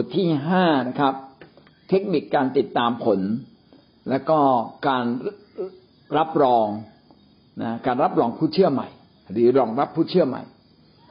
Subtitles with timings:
[0.00, 1.14] บทที่ห้านะครับ
[1.88, 3.20] เทคนิคการติดตามผล
[4.10, 4.38] และก็
[4.88, 5.04] การ
[6.18, 6.66] รับรอง
[7.62, 8.88] นะการรับรองผู้เชื่อใหม่
[9.32, 10.42] หรือรองรับผู้เชื่อใหม่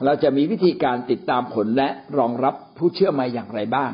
[0.05, 3.91] เราจะมีวิธีการติดตามผลและรองรับผู้เชื่อใหม่อย่างไรบ้าง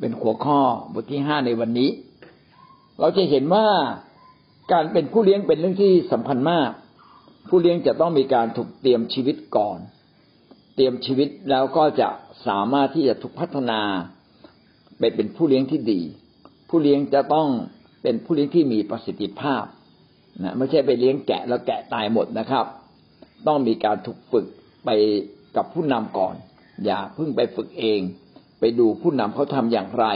[0.00, 0.60] เป็นหัวข้อ
[0.94, 1.90] บทที่ห้าในวันนี้
[3.00, 3.66] เราจะเห็นว่า
[4.72, 6.70] การเป็นผู้เลี้ยงเป็นเรื่องที่สำคัญมาก
[7.48, 9.78] ผู้เลี้ยงจะต้องมีการถูกเตรียมชีวิตก่อน
[10.76, 12.08] เตรียมชีวิตแล้วก็จะ
[12.46, 13.80] สามารถที่จะถูกพัฒนา
[14.98, 16.00] ไปเป็นผู้เลี้ยงที่ดี
[16.68, 17.48] ผู้เลี้ยงจะต้อง
[18.02, 19.64] เป็นผู้เลี้ยงที่มีประสิทธิภาพ
[20.42, 22.66] นะไม่ใช่ไปเลี้ยงแกะแล้วแกะตายหมดนะครับ
[23.46, 24.46] ต้องมีการถูกฝึก
[24.84, 24.90] ไป
[25.56, 26.34] กับผู้นำก่อน
[26.84, 28.00] อย่าเพิ่งไปฝึกเอง
[28.60, 30.06] ไปดูผู้นำเขาทำอย่างไร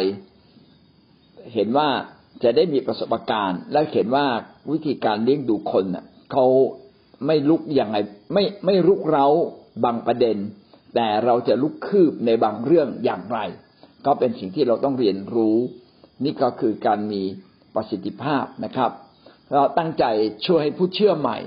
[1.54, 1.88] เห็นว่า
[2.42, 4.26] จะได้มีประสบการณ์ และเห็นว่า
[4.70, 5.84] วิธีการเลี้ยงดูคน
[6.32, 6.46] เขา
[7.26, 7.98] ไม่ลุกอย่างไร
[8.32, 9.26] ไม่ไม่ลุกเร้า
[9.84, 10.36] บางประเด็น
[10.94, 13.38] แต่เราจะลุกคืบในบางเรื่องอย่างไร
[14.06, 15.56] ก็เป็นสิ่งที่เราต้องเรียนรู้
[16.24, 17.22] นี่ก็คือการมี
[17.74, 18.90] ประสิทธิภาพนะครับ
[19.52, 20.04] เราตั้งใจ
[20.46, 21.38] ช่วยให้ผู้เชื่อใหม่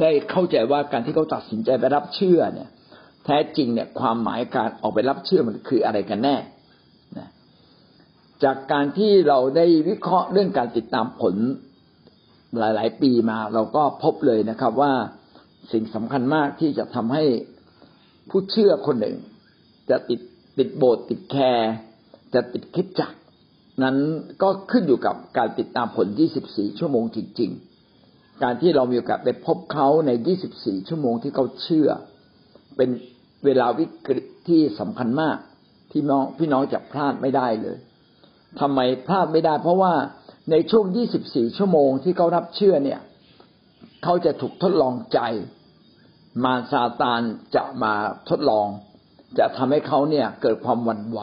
[0.00, 2.68] ได้เข้าใจว่าการที่เขาตัดสินใจไปรับเชื่อเนี่ย
[3.24, 6.36] แท้จริงเนี่ยความหมายการออกไปรับเชื่อมันคืออะไรกันแน่
[8.44, 11.34] จากการที่เราได้วิเคราะห์เรื่องการติดตามผล
[12.58, 14.92] หลาย ๆ ปีมา เราก็พบเลยนะครับว่า
[15.72, 17.24] สิ่งสำคัญมากที่จะทำให้
[18.30, 19.16] ผู้เชื่อคนหนึ่ง
[19.90, 20.20] จะติด
[20.58, 21.72] ติดโบสถ์ติดแคร์
[22.34, 23.12] จะติดคิดจัก
[23.82, 23.96] นั้น
[24.42, 26.06] ก็ขึ้นอยู่กับการติดตามผล
[26.44, 27.50] 24 ชั่วโมงจริง
[27.96, 30.10] ๆ การที่เรามีโอกาสได้พบเขาใน
[30.50, 31.88] 24 ชั่วโมงที่เขาเชื่อ
[32.76, 32.90] เป็น
[33.44, 35.36] เวลาวิกฤตที่สำคัญมาก
[35.92, 37.78] ที่น้องพี่น้องจะพลาดไม่ได้เลย
[38.60, 39.94] ทำไมพลาดไม่ได้ เพราะว่า
[40.50, 40.84] ในช่วง
[41.22, 43.00] 24 ชั่วโมงที่เขารับเชื่อเนี่ย
[44.04, 45.18] เขาจะถูกทดลองใจ
[46.44, 47.20] มารซาตาน
[47.56, 47.92] จะมา
[48.28, 48.68] ทดลอง
[49.38, 51.20] จะทำให้เขาเนี่ย เกิดความหวั่นไหว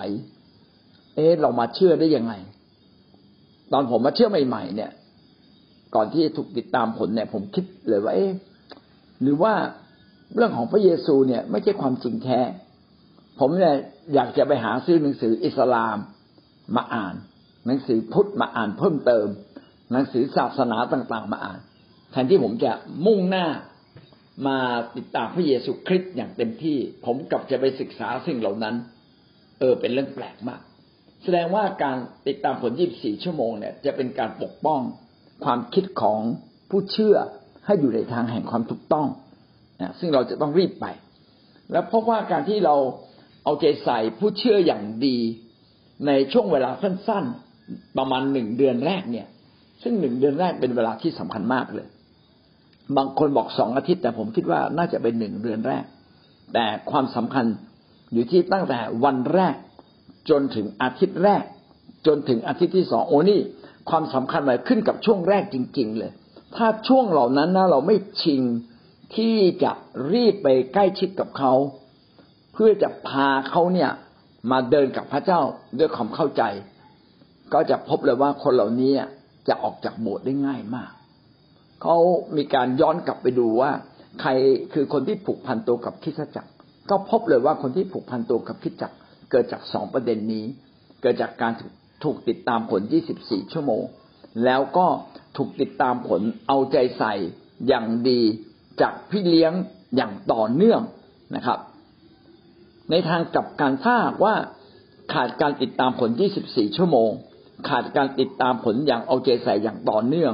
[1.15, 2.33] เอ๊ะเรามาเชื่อได้ยังไง
[3.71, 4.91] ตอนผมมาเชื่อใหม่ๆเนี่ย
[5.95, 8.31] ก่อนที่ถูกติดตามผลเนี่ย ผมคิดเลยว่า เอ๊ะ
[9.21, 9.53] หรือว่า
[10.35, 12.39] เรื่องของพระเยซูเนี่ย ไม่ใช่ความจริงแท้
[13.39, 13.75] ผมเนี่ย
[14.13, 15.97] อยากจะไปหาซื้อหนังสืออิสลาม
[16.75, 17.15] มาอ่าน
[17.65, 19.27] หนังสือพุทธมาอ่านเพิ่มเติม
[19.91, 21.59] หนังสือศาสนาต่างๆมาอ่าน
[22.11, 22.71] แทนที่ผมจะ
[23.05, 23.45] มุ่งหน้า
[24.47, 24.57] มา
[24.97, 28.75] ติดตามพระเยซูคริสต์อย่างเต็มที่ ผมกลับจะไปศึกษาสิ่งเหล่านั้น
[29.59, 30.61] เออ เป็นเรื่องแปลกมาก
[31.23, 34.81] แสดงว่าการติดตามผล24ชั่วโมงเนี่ย จะเป็นการปกป้อง
[35.45, 36.19] ความคิดของ
[36.69, 37.15] ผู้เชื่อ
[37.65, 39.07] ให้อยู่ในทางแห่งความถูกต้อง
[39.81, 40.85] นะซึ่งเราจะต้องรีบไป
[41.71, 42.75] แล้วพบว่าการที่เรา
[43.43, 45.17] เอาใจใส่ผู้เชื่ออย่างดี
[46.07, 47.25] ในช่วงเวลาสั้น
[47.61, 49.27] ๆ ประมาณหนึ่งเดือนแรกเนี่ย
[49.83, 51.87] ซึ่งหนึ่งเดือนแรกเป็นเวลาที่สำคัญมากเลย
[52.97, 55.83] บางคนบอกสองอาทิตย์ แต่ผมคิดว่าน่าจะเป็นหนึ่งเดือนแรก
[56.53, 57.45] แต่ความสำคัญ
[58.13, 59.55] อยู่ที่ตั้งแต่วันแรก
[60.29, 61.43] จนถึงอาทิตย์แรก
[62.07, 63.39] จนถึงอาทิตย์ที่สองโอ้นี่
[63.89, 66.11] ความสำคัญมันขึ้นกับช่วงแรกจริง ๆ เลย
[66.55, 68.41] ถ้าช่วงเหล่านั้นนะเราไม่ชิง
[69.15, 69.71] ที่จะ
[70.13, 71.53] รีบไปใกล้ชิดกับเขา
[72.53, 73.89] เพื่อจะพาเขาเนี่ย
[74.51, 75.41] มาเดินกับพระเจ้า
[75.79, 76.43] ด้วยความเข้าใจ
[77.53, 78.91] ก็จะพบเลยว่าคนเหล่านี้
[79.47, 80.91] จะออกจากโบสถ์ได้ง่ายมาก
[81.81, 81.97] เขา
[82.37, 83.71] มีการย้อนกลับไปดูว่า
[84.21, 84.29] ใคร
[84.73, 86.49] คือคนที่ผูกพันตัวกับคิดจักร
[86.89, 88.95] ก็พบเลยว่าคนที่ผูกพันตัวกับคิดจักร
[89.31, 90.45] เกิดจากสองประเด็นนี้
[91.01, 91.51] เกิดจากการ
[92.03, 92.81] ถูกติดตามผล
[93.17, 93.83] 24 ชั่วโมง
[94.45, 94.87] แล้วก็
[95.37, 97.13] ถูกติดตามผลเอาใจใส่
[97.67, 98.21] อย่างดี
[98.81, 99.53] จากพี่เลี้ยง
[99.95, 100.81] อย่างต่อเนื่อง
[101.35, 101.59] นะครับ
[102.89, 104.33] ในทางกลับการถ้าว่า
[105.13, 106.09] ขาดการติดตามผล
[106.43, 107.09] 24 ชั่วโมง
[107.69, 110.33] ขาดการติดตามผลอย่างเอาใจใส่อย่างต่อเนื่อง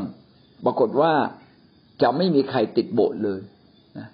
[0.66, 1.14] ปรากฏว่า
[2.02, 3.40] จะไม่มีใครติดโบสถ์เลย
[3.98, 4.08] นะ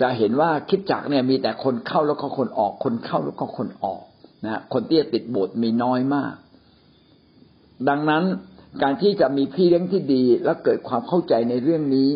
[0.00, 4.02] จะเห็นว่าคิดจักเนี่ยมีแต่คนเข้าแล้วก็คนออก คนเข้าแล้วก็คนออก
[4.46, 6.34] นะคนที่จะติดโบสถ์มีน้อยมาก
[7.88, 8.24] ดังนั้น
[8.82, 12.10] การที่จะมีพี่เลี้ยงที่ดี และเกิดความเข้าใจในเรื่องนี้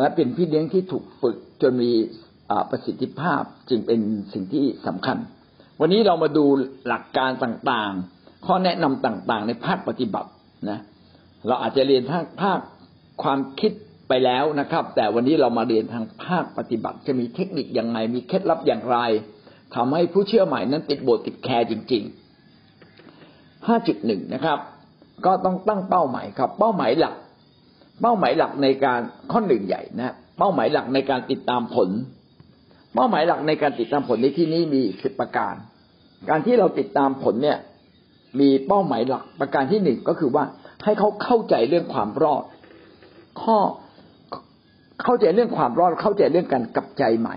[0.00, 1.90] และเป็นพี่เลี้ยงที่ถูกฝึกจนมี
[2.70, 4.00] ประสิทธิภาพจึงเป็น
[4.32, 5.16] สิ่งที่สำคัญ
[5.80, 6.44] วันนี้เรามาดู
[6.86, 10.30] หลักการต่างๆ ข้อแนะนำต่างๆ ในภาคปฏิบัติ
[10.70, 10.78] นะ
[11.46, 12.58] เราอาจจะเรียนทางภาค
[13.22, 13.72] ความคิด
[14.08, 18.98] ไปแล้วนะครับ แต่วันนี้เรามาเรียนทางภาคปฏิบัติ จะมีเทคนิคอย่างไรมีเคล็ดลับอย่างไร
[19.74, 24.58] ทำให้ผู้เชื่อใหม่นั้นติดโบสถ์ติดแคร์จริงๆห้าจุดหนึ่งนะครับ
[25.26, 27.14] ก็ต้องตั้งเป้าหมายครับ เป้าหมายหลัก
[28.00, 29.00] เป้าหมายหลักในการ
[29.32, 31.90] ข้อหนึ่งใหญ่นะ เป้าหมายหลักในการติดตามผล
[32.94, 35.54] เป้าหมายหลักในการติดตามผลในที่นี้มีสิบประการ
[36.28, 37.58] การที่เราติดตามผลเนี่ย
[38.40, 40.44] มีเป้าหมายหลักประการที่หนึ่งก็คือว่า
[40.84, 42.42] ให้เขาเข้าใจเรื่องความรอด
[43.42, 43.58] ข้อ
[45.02, 47.36] เข้าใจเรื่องความรอดเข้าใจเรื่องการกลับใจใหม่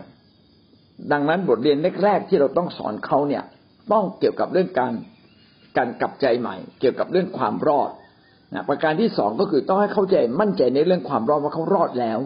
[1.12, 3.44] ดังนั้นบทเรียนแรกๆที่เราต้องสอนเขาเนี่ย
[3.92, 4.94] ต้องเกี่ยวกับเรื่องการ
[5.78, 7.90] การกลับใจใหม่ เกี่ยวกับเรื่องความรอด
[8.54, 12.20] นะประการที่สองก็คือต้องให้เข้าใจมั่นใจในเรื่องความรอดว่าเขารอดแล้ว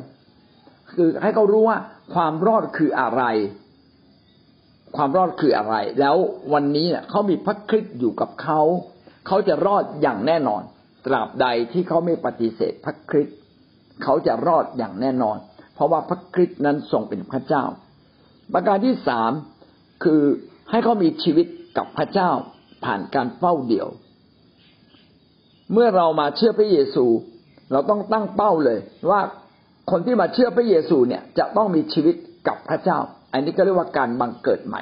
[0.93, 1.77] คือให้เขารู้ว่า
[2.13, 3.23] ความรอดคืออะไร
[4.95, 6.15] ความรอดคืออะไร แล้ว
[6.53, 8.61] วันนี้เนี่ยเขามีพระคริสต์อยู่กับเขา
[9.27, 10.61] เขาจะรอดอย่างแน่นอน
[11.05, 13.36] ตราบใดที่เขาไม่ปฏิเสธพระคริสต์
[14.03, 15.37] เขาจะรอดอย่างแน่นอน
[15.75, 17.63] เพราะว่าพระคริสต์นั้นทรงเป็นพระเจ้า
[18.53, 19.31] ประการที่สาม
[20.03, 20.21] คือ
[20.69, 21.47] ให้เขามีชีวิต
[21.77, 22.29] กับพระเจ้า
[22.85, 23.87] ผ่านการเฝ้าเดี่ยว
[25.73, 27.05] เมื่อเรามาเชื่อพระเยซู
[27.71, 28.79] เราต้องตั้งเป้าเลย
[29.09, 29.21] ว่า
[29.91, 32.15] คนที่มาเชื่อพระเยซูเนี่ยจะต้องมีชีวิต
[32.47, 32.99] กับพระเจ้า
[33.33, 34.81] อันนี้ก็เรียกว่าการบังเกิดใหม่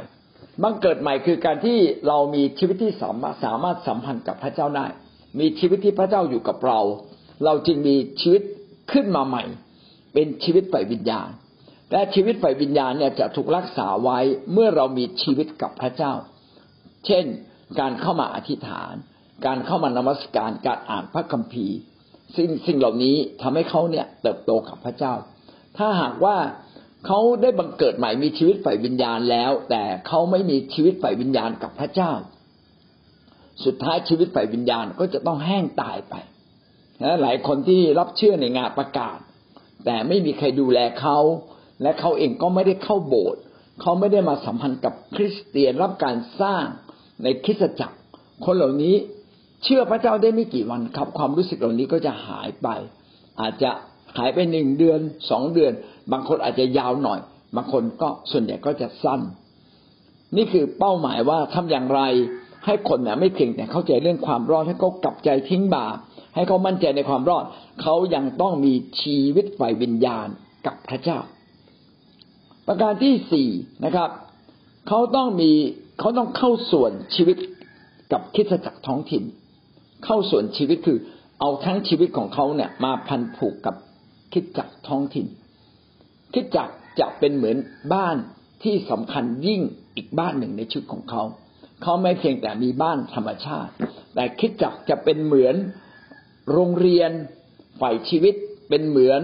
[0.64, 1.78] บังเกิดใหม่คือการที่
[2.08, 4.86] เรามีชีวิตที่สามารถสามารถสัมพันธ์กับพระเจ้าได้
[5.40, 6.80] มีชีวิตที่พระเจ้าอยู่กับเรา
[7.46, 8.42] เราจึงมีชีวิต
[8.92, 9.44] ขึ้นมาใหม่
[10.14, 11.30] เป็นชีวิตฝ่ายวิญญาณ
[11.92, 14.20] และชีวิตฝ่ายวิญญาณเนี่ยจะถูกรักษาไว้
[14.54, 16.14] เมื่อเรามีชีวิตกับพระเจ้า
[17.06, 17.26] เช่น
[17.80, 18.94] การเข้ามาอธิษฐาน
[19.46, 21.78] การเข้ามานมัสการการอ่านพระคัมภีร์
[22.36, 25.14] สิ่งสิ่งเหล่านี้ทำให้เขาเนี่ยเติบโตกับพระเจ้า
[25.78, 26.38] ถ้าหากว่า
[27.06, 32.12] เขาได้บังเกิดใหม่มีชีวิตฝ่ายวิญญาณแล้ว แต่เขาไม่มีชีวิตฝ่ายวิญญาณกับพระเจ้า
[33.66, 36.16] สุดท้ายชีวิตฝ่ายวิญญาณก็จะต้องแห้งตายไป
[37.22, 39.18] หลายคนที่รับเชื่อในงานประกาศ
[39.86, 41.18] แต่ไม่มีใครดูแลเขา
[41.82, 43.42] และเขาเองก็ไม่ได้เข้าโบสถ์
[43.82, 46.66] เขาไม่ได้มาสัมพันธ์กับคริสเตียนรับการสร้าง
[47.24, 47.98] ในคริสตจักร
[48.46, 48.96] คนเหล่านี้
[49.64, 52.68] เชื่อพระเจ้าได้ไม่กี่วันครับ ความรู้สึกเหล่านี้ก็จะหายไป
[53.42, 53.72] อาจจะ
[54.18, 55.00] หายไปหนึ่งเดือน
[55.30, 55.72] สองเดือน
[56.12, 57.20] บางคนอาจจะยาวหน่อย
[57.56, 59.22] บางคนก็ส่วนใหญ่ก็จะสั้น
[60.36, 62.02] นี่คือเป้าหมายว่าทำอย่างไร
[62.66, 65.98] ให้คนเนี่ยไม่เพียงแต่เข้าใจเรื่องความรอดให้เขากลับใจทิ้งบาป
[66.36, 67.46] ให้เขามั่นใจในความรอด
[67.82, 70.28] เขายังต้องมีชีวิตฝ่ายวิญญาณ
[70.66, 71.20] กับพระเจ้า
[72.68, 73.50] ประการที่สี่
[73.86, 74.10] นะครับ
[74.88, 75.52] เขาต้องมี
[76.00, 77.38] เขาต้องเข้าส่วนชีวิต
[78.12, 79.24] กับคิดจักรท้องถิ่น
[80.06, 80.98] เข้าส่วนชีวิตคือ
[81.40, 83.76] เอาทั้งชีวิตของเขาเนี่ยมาพันผูกกับ
[84.34, 85.26] คิดจักรท้องถิ่น
[86.34, 87.58] คิดจักรจะเป็นเหมือน
[87.94, 88.18] บ้าน
[88.64, 89.62] ที่สำคัญยิ่ง
[89.96, 91.24] อีกบ้านหนึ่งในชีวิตของเขา
[91.82, 93.72] เขาไม่เพียงแต่มีบ้านธรรมชาติ
[94.16, 95.56] แต่คิดจักรจะเป็นเหมือน
[96.52, 97.12] โรงเรียน
[97.82, 98.36] ฝ่ายชีวิต
[98.70, 99.22] เป็นเหมือน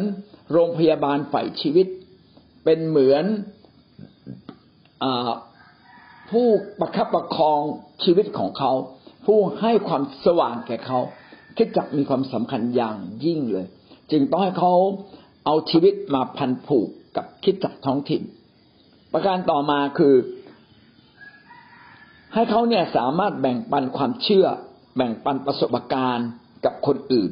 [0.52, 1.88] โรงพยาบาลฝ่ายชีวิต
[2.66, 3.26] เป็นเหมือน
[5.04, 5.06] อ
[6.30, 6.48] ผู้
[6.80, 7.62] ประคับประคอง
[8.04, 8.72] ชีวิตของเขา
[9.26, 11.00] ผู้ให้ความสว่างแก่เขา
[11.58, 13.66] คิดจักมีความสำคัญอย่างยิ่งเลย
[14.12, 14.74] จึงต้องให้เขา
[15.46, 18.22] เอาชีวิตมาพันผูกกับคิดจักท้องถิ่น
[19.14, 20.16] ประการต่อมาคือ
[22.34, 24.46] ให้เขาเนี่ยสามารถแบ่งปันความเชื่อ
[24.96, 26.30] แบ่งปันประสบการณ์
[26.66, 27.32] กับคนอื่น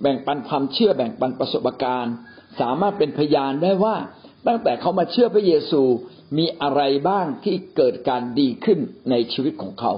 [0.00, 2.14] แบ่งปันความเชื่อแบ่งปันประสบการณ์
[2.60, 3.96] สามารถเป็นพยานได้ว่า
[4.46, 5.82] ตั้งแต่เขามาเชื่อพระเยซู
[6.38, 8.78] มีอะไรบ้างที่เกิดการดีขึ้น
[9.10, 9.92] ในชีวิตของเขา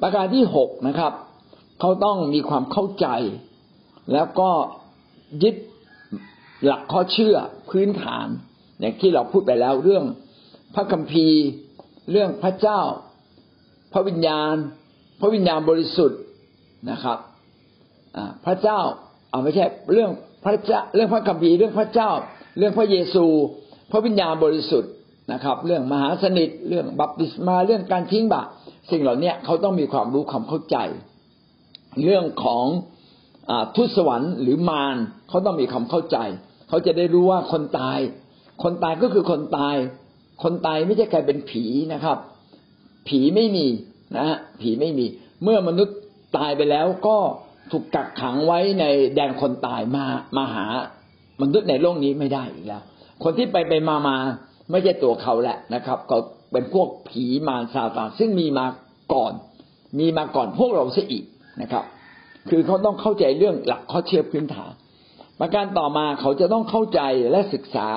[0.00, 1.12] ประการที่หกนะครับ
[1.80, 3.06] เขาต้องมีความเข้าใจ
[4.12, 4.50] แล้วก็
[5.42, 5.56] ยึด
[6.64, 7.36] หลักข้อเชื่อ
[7.70, 8.26] พื้นฐาน
[8.80, 10.04] อย่างที่เราพูดไปแล้วเรื่อง
[10.74, 11.42] พระคัมภีร์
[12.10, 12.80] เรื่องพระเจ้า
[13.92, 14.54] พระวิญญาณ
[15.20, 16.20] พระวิญญาณบริสุทธิ์
[16.90, 17.18] นะครับ
[18.46, 18.78] พระเจ้า
[19.30, 20.10] เอาไม่ใช่เรื่อง
[20.44, 22.10] พระเจ้าเรื่องพระคัมภีร์เรื่องพระเจ้า
[22.58, 23.24] เรื่องพระเยซู
[23.90, 24.92] พระวิญญาณบริสุทธิ์
[25.32, 28.46] นะครับ เรื่องมหาสนิทเรื่องบัพติศมาเรื่องการทิ้งบาป
[28.90, 30.76] สิ่งเหล่านี้เขาต้องมีความรู้ความเข้าใจ
[32.04, 32.64] เรื่องของ
[33.50, 34.96] อทุตสวรรค์หรือมาร
[35.28, 36.18] เขาต้องมีความเข้าใจ
[36.68, 37.98] เขาจะได้รู้ว่าคนตาย
[38.62, 39.76] คนตายก็คือคนตาย
[40.42, 42.18] คนตายไม่ใช่กลายเป็นผีนะครับ
[43.08, 43.66] ผีไม่มี
[44.16, 45.06] นะฮะผีไม่มี
[45.42, 45.96] เมื่อมนุษย์
[46.38, 47.16] ตายไปแล้วก็
[47.70, 50.04] ถูกกักขังไว้ในแดนคนตายมา
[50.36, 50.66] มาหา
[51.42, 52.82] มนุษย์ในโลกนี้ไม่ได้อีกแล้ว
[53.22, 54.16] คนที่ไปไปมามา
[54.70, 56.16] ไม่ใช่ตัวเขาแหละนะครับ ก็
[56.52, 58.66] เป็นพวกผีมารซาตานซึ่งมีมา
[59.14, 59.32] ก่อน
[59.98, 61.24] มีมาก่อนพวกเราเสียอีก
[61.62, 61.84] นะครับ
[62.48, 64.70] คือเขาต้องเข้าใจเรื่องหลักข้อเชื่อพื้นฐาน
[65.40, 67.88] ประการต่อมาเขาจะต้องเข้าใจและศึกษา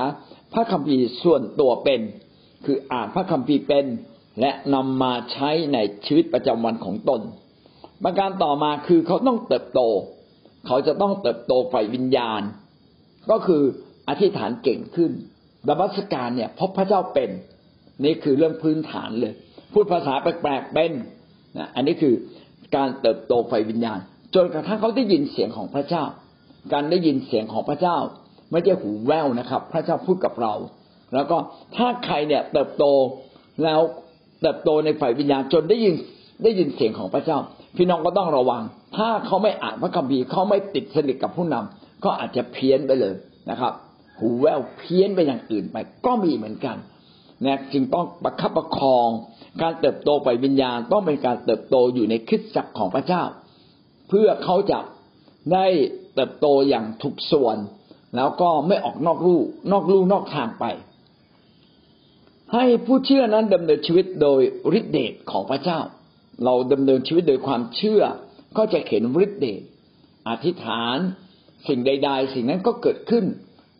[0.54, 2.02] พระคัมภีร์ส่วนตัวเป็น
[2.66, 3.86] คืออ่านพระคัมภีร์เป็น
[4.42, 7.22] และนำมาใช้ในชีวิตประจำวันของตน
[8.04, 9.82] ประการต่อมาคือเขาต้องเติบโต
[10.68, 12.42] เขาจะต้องเติบโตฝ่ายวิญญาณ
[13.32, 13.64] ก็คือ
[14.10, 15.12] อธิษฐานเก่งขึ้น
[15.68, 17.30] ดับัสการเนี่ยพบพระเจ้าเป็น
[18.04, 19.34] นี่คือเรื่องพื้นฐานเลย
[19.74, 20.92] พูดภาษาแปลกๆเป็น
[21.58, 22.14] นะอันนี้คือ
[22.76, 24.00] การเติบโตไฟวิญญาณ
[24.36, 26.04] จนกระทั่งเขาได้ยินเสียงของพระเจ้า
[26.74, 27.98] การได้ยินเสียงของพระเจ้า
[28.52, 30.54] ไม่ใช่หูแววนะครับ พระเจ้าพูดกับเรา
[31.14, 31.38] แล้วก็
[31.76, 32.86] ถ้าใครเนี่ยเติบโต
[33.64, 33.80] แล้ว
[34.42, 35.96] เติบโตในฝ่ายวิญญาณจนได้ยิน
[36.44, 37.38] ได้ยินเสียงของพระเจ้า
[37.78, 38.64] พี่น้องก็ต้องระวัง
[38.98, 43.16] ถ้าเขาไม่อ่านพระคัมภีร์เขาไม่ติดสนิทกับผู้นำก็อาจจะเพี้ยนไปเลย
[43.50, 43.74] นะครับ
[44.20, 46.78] หูแววเพี้ยนไปอย่างอื่นไป ก็มีเหมือนกัน
[47.46, 49.10] นะจึงต้องประคับประคอง
[49.62, 53.24] การเติบโตไปวิญญาณต้องเป็นการเติบโตอยู่ในคริสตจักรของพระเจ้า
[54.10, 54.80] เพื่อเขาจะ
[55.54, 55.66] ได้
[56.16, 57.58] เติบโตอย่างถูกส่วน
[58.16, 59.42] แล้วก็ไม่ออกนอกลู่
[59.72, 60.66] นอกลู่นอกทางไป
[62.54, 64.42] ให้ผู้เชื่อนั้นดำเนินชีวิตโดย
[64.78, 65.80] ฤทธิเดชของพระเจ้า
[66.46, 68.02] เราดำเนินชีวิตโดยความเชื่อ
[68.58, 69.62] ก็จะเห็นฤทธิเดช
[70.30, 70.98] อธิษฐาน
[71.68, 73.26] สิ่งใด ๆ สิ่งนั้นก็เกิดขึ้น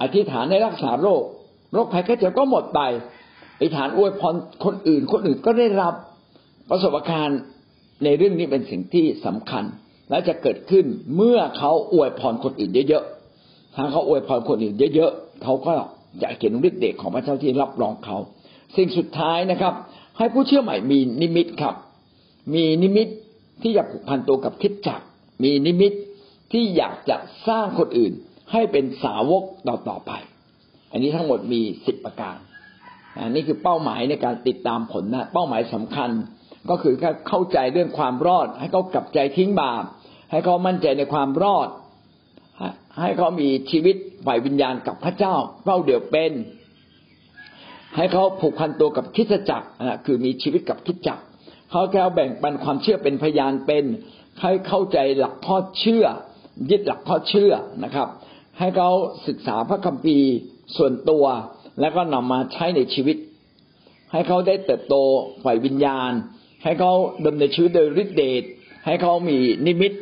[0.02, 1.24] อธิษฐานในรักษาโรค
[1.74, 2.80] โรคภัยไข้เจ็บก็หมดไป
[3.58, 4.36] อธิษฐานอวยพร
[4.66, 5.94] คนอื่น คนอื่นก็ได้รับ
[6.70, 7.40] ประสบการณ์
[8.04, 9.64] ในเรื่องนี้เป็นสิ่งที่สำคัญ
[10.10, 10.86] และจะเกิดขึ้น
[11.16, 15.74] เมื่อเขาอวยพรคนอื่นเยอะๆถ้าเขาอวยพรคนอื่นเยอะๆเขาก็
[16.22, 18.18] จะเห็นฤทธิ์เดชของพระเจ้าที่รับรองเขา
[18.76, 19.74] สิ่งสุดท้ายนะครับ
[20.18, 21.76] ให้ผู้เชื่อใหม่มีนิมิตครับ
[22.54, 23.08] มีนิมิต
[23.62, 25.02] ที่จะผูกพันตัวกับคริสตจักร
[25.44, 25.94] มีนิมิต
[26.52, 28.14] ที่อยากจะสร้างคนอื่น
[28.52, 30.12] ให้เป็นสาวกต่อต่อไป
[30.92, 32.38] อันนี้ทั้งหมดมีสิบประการ
[33.20, 36.10] อันนี้คือเป้าหมายในการติดตามผลนะ เป้าหมายสำคัญ
[36.70, 36.94] ก็คือ
[37.28, 39.84] เข้าใจเรื่องความรอด ให้เขากลับใจทิ้งบาป
[40.32, 41.68] ให้เขามั่นใจในความรอด
[43.02, 46.32] ให้เขามีชีวิตฝ่ายวิญญาณกับพระเจ้าเป้าเดียวเป็น
[47.96, 49.68] ให้เขาผูกพันตัวกับคิดจักร
[50.06, 51.24] คือมีชีวิตกับคิดจักร
[51.72, 53.86] เขาแก้วแบ่งปันความเชื่อเป็นพยานเป็น
[54.42, 56.06] ให้เข้าใจหลักข้อเชื่อ
[56.70, 57.52] ยึดหลักข้อเชื่อ
[57.84, 58.08] นะครับ
[58.60, 58.90] ให้เขา
[59.28, 60.32] ศึกษาพระคัมภีร์
[60.78, 61.26] ส่วนตัว
[61.82, 63.18] แล้วก็นำมาใช้ในชีวิต
[64.12, 64.96] ให้เขาได้เติบโต
[65.44, 66.12] ฝ่ายวิญญาณ
[66.64, 66.92] ให้เขา
[67.26, 68.44] ดำเนินชีวิตโดยฤทธิเดช
[68.86, 69.94] ให้เขามีนิมิต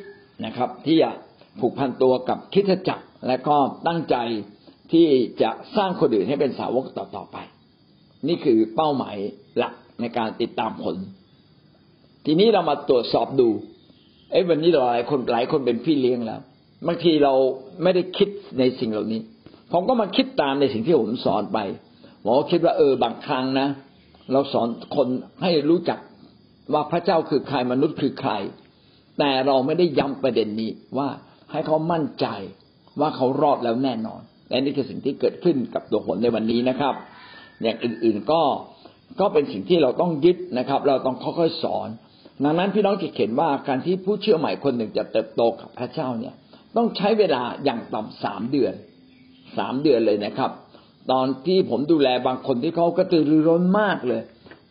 [0.45, 1.11] นะครับ ที่จะ
[1.59, 3.57] ผูกพันตัวกับคิดจักร และก็
[3.87, 4.15] ตั้งใจ
[4.91, 5.07] ที่
[5.41, 7.37] จะสร้างคนอื่นให้เป็นสาวกต่อๆไป
[8.27, 9.15] นี่คือเป้าหมาย
[9.57, 10.95] หลักในการติดตามผล
[12.25, 13.49] ทีนี้เรามาตรวจสอบดู
[14.31, 16.41] เอ้วันนี้เราหลายคนหลายคนเป็นพี่เลี้ยงแล้ว
[16.87, 17.33] บางทีเรา
[17.83, 18.29] ไม่ได้คิด
[18.59, 19.21] ในสิ่งเหล่านี้
[19.71, 21.59] ผมก็มาคิดตามในสิ่งที่ผมสอนไป
[22.23, 23.67] ผมก็คิดว่าเออบางครั้งนะ
[24.31, 25.07] เราสอนคน
[25.41, 25.99] ให้รู้จัก
[26.73, 28.31] ว่าพระเจ้าคือใครมนุษย์คือใคร
[29.19, 31.09] แต่เราไม่ได้ย้ำประเด็นนี้ว่า
[31.51, 32.27] ให้เขามั่นใจ
[32.99, 36.93] ว่าเขารอดแล้วแน่นอน และนี่คือสิ่งที่เกิดขึ้นกับตัวผลในวันนี้นะครับ
[37.61, 38.41] อย่างอื่นๆก็
[39.19, 41.89] ก็เป็นสิ่งที่เราต้องยึดนะครับ เราต้องค่อยๆสอน
[42.43, 46.33] ดังนั้นพี่น้องจะเห็นว่าการที่ผู้เชื่อใหม่คนหนึ่งจะเติบโตกับพระเจ้าเนี่ย
[46.75, 48.73] ต้องใช้เวลาอย่างต่ำสามเดือน
[49.57, 50.51] สามเดือนเลยนะครับ
[51.11, 54.21] ตอนที่ผมดูแลบางคนที่เขากระตือรือร้นมากเลย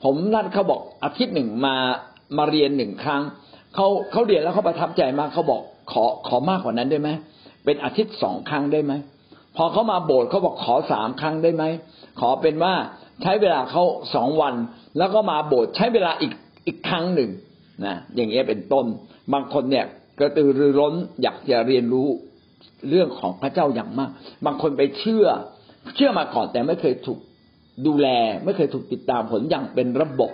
[0.04, 1.76] ผมนัดเขาบอกอาทิตย์หนึ่งมา
[2.37, 3.23] มาเรียนหนึ่งครั้ง
[3.75, 7.11] เขาเขาเรียนแล้วเขาประทับใจมากเขาบอกขอขอมากกว่านั้นได้ไหม
[7.64, 8.92] เป็นอาทิตย์สองครั้งได้ไหม
[9.56, 11.64] พอเขามาโบสถ์เขาบอกขอสามครั้งได้ไหม
[12.21, 12.75] ขอเป็นว่า
[13.23, 13.83] ใช้เวลาเขา
[14.14, 14.54] สองวัน
[14.99, 16.33] แล้วก็มาโบสถ์ใช้เวลาอีก
[16.66, 17.30] อีกครั้งหนึ่ง
[17.85, 18.87] นะอย่างเงี้ยเป็นต้น
[19.33, 19.85] บางคนเนี่ย
[20.19, 22.09] กระตือรือร้นอยากจะเรียนรู้
[22.88, 24.11] เรื่องของพระเจ้าอย่างมาก
[24.47, 25.26] บางคนไปเชื่อ
[25.97, 27.19] เชื่อมาก่อนแต่ไม่เคยถูก
[27.87, 28.09] ดูแล
[28.45, 30.31] ไม่เคยถูกติดตามผลอย่างเป็นระบบ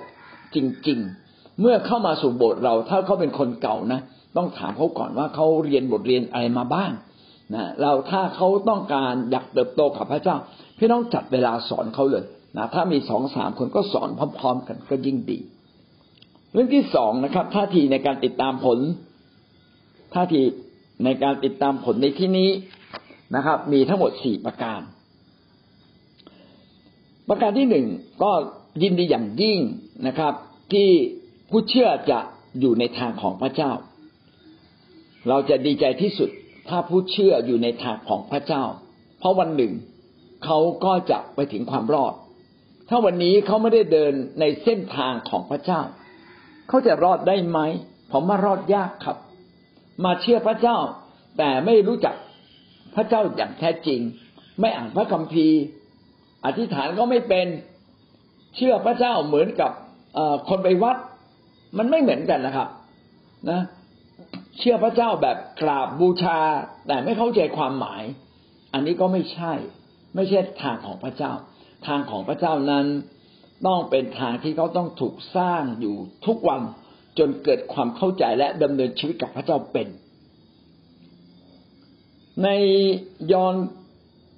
[0.54, 0.56] จ
[0.88, 0.98] ริง
[1.30, 4.00] ๆ เมื่อเข้ามาสู่โบสถ์เราถ้าเขาเป็นคนเก่านะ
[4.36, 6.92] ต้องถามเขาก่อนว่าเขาเรียนบทเรียนอะไรมาบ้าง
[7.54, 10.36] นะเราถ้าเขาต้องการอยากเติบโตกับพระเจ้า
[10.78, 12.24] พี่น้องจัดเวลาสอนเขาเลย
[12.56, 15.38] นะถ้ามีสองสามคนก็สอนพร้อม ๆ กันก็ยิ่งดี
[16.52, 18.78] เรื่องที่สองนะครับท่าทีในการติดตามผล
[20.14, 20.40] ท่าที
[21.04, 22.50] ในการติดตามผลในที่นี้
[23.36, 24.80] นะครับ มีทั้งหมดสี่ประการ
[27.28, 27.86] ประการที่หนึ่ง
[28.22, 28.32] ก็
[28.82, 29.58] ยินดีอย่างยิ่ง
[30.06, 30.34] นะครับ
[30.72, 30.88] ที่
[31.50, 32.18] ผู้เชื่อจะ
[32.60, 33.72] อยู่ในทางของพระเจ้า
[35.28, 36.30] เราจะดีใจที่สุด
[36.68, 38.64] ถ้าผู้เชื่ออยู่ในทางของพระเจ้า
[39.18, 39.72] เพราะวันหนึ่ง
[40.44, 42.14] เขาก็จะไปถึงความรอด
[42.88, 45.80] ถ้าวันนี้เขาไม่ได้เดินในเส้นทางของพระเจ้า
[46.70, 47.58] เขาจะรอดได้ไหม
[48.12, 49.16] ผมมารอดยากครับ
[50.04, 50.76] มาเชื่อพระเจ้า
[51.38, 52.14] แต่ไม่รู้จัก
[52.94, 54.00] พระเจ้าอย่างแท้จริง
[54.60, 55.60] ไม่อ่านพระคัมภีร์
[56.44, 57.46] อธิษฐานก็ไม่เป็น
[58.56, 59.70] เชื่อพระเจ้าเหมือนกับ
[60.48, 60.96] คนไปวัด
[61.78, 62.68] มันไม่เหมือนกันนะครับ
[63.50, 63.60] นะ
[64.58, 66.38] เชื่อพระเจ้าแบบกราบบูชา
[66.86, 68.02] แต่ไม่เข้าใจความหมาย
[68.72, 69.52] อันนี้ก็ไม่ใช่
[70.14, 71.32] ไม่ใช่ทางของพระเจ้า
[71.86, 72.86] ทางของพระเจ้านั้น
[73.66, 75.94] ต้องเป็นทางที่เขาต้องถูกสร้างอยู่
[76.26, 76.60] ทุกวัน
[77.18, 79.88] จนเกิดความเข้าใจและดำเนินชีวิตกับพระเจ้าเป็น
[82.44, 82.48] ใน
[83.32, 83.54] ยอน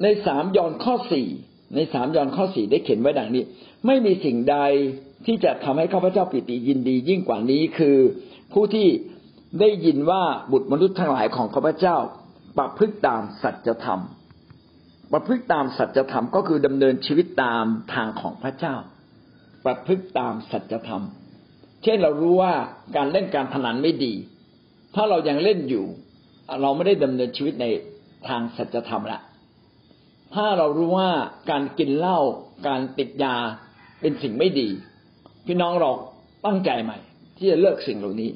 [0.02, 1.28] ในสามยอนข้อสี่
[1.74, 3.44] ในสามยอนข้อสี่ได้เขียนไว้ดังนี้
[3.86, 4.56] ไม่มีสิ่งใด
[5.26, 7.98] ที่จะทำให้ข้าพเจ้าปิติยินดี ยิ่งกว่านี้คือ
[8.52, 8.88] ผู้ที่
[9.60, 11.96] ได้ยินว่าบุตรมนุษย์ทั้งหลายของข้าพเจ้า
[12.58, 14.00] ประพฤติตามสัจธรรม
[15.12, 17.64] ประพฤติตามสัจธรรมก็คือดำเนินชีวิตตาม
[17.94, 18.74] ทางของพระเจ้า
[19.64, 21.04] ประพฤติตามสัจธรรม
[21.82, 22.54] เช่นเรารู้ว่า
[22.96, 24.14] การเล่นการพนันไม่ดี
[24.94, 25.86] ถ้าเรายังเล่นอยู่
[26.62, 27.66] เราไม่ได้ดำเนินชีวิตใน
[28.28, 29.20] ทางสัจธรรมละ
[30.34, 31.10] ถ้าเรารู้ว่า
[31.50, 32.18] การกินเหล้า
[32.68, 33.36] การติดยา
[34.00, 34.68] เป็นสิ่งไม่ดี
[35.46, 35.90] พี่น้องเรา
[36.46, 36.98] ตั้งใจใหม่
[37.36, 38.30] ที่จะเลิกสิ่งเหล่านี้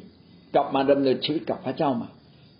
[0.54, 2.08] กลับมาดำเนินชีวิตกับพระเจ้าใหม่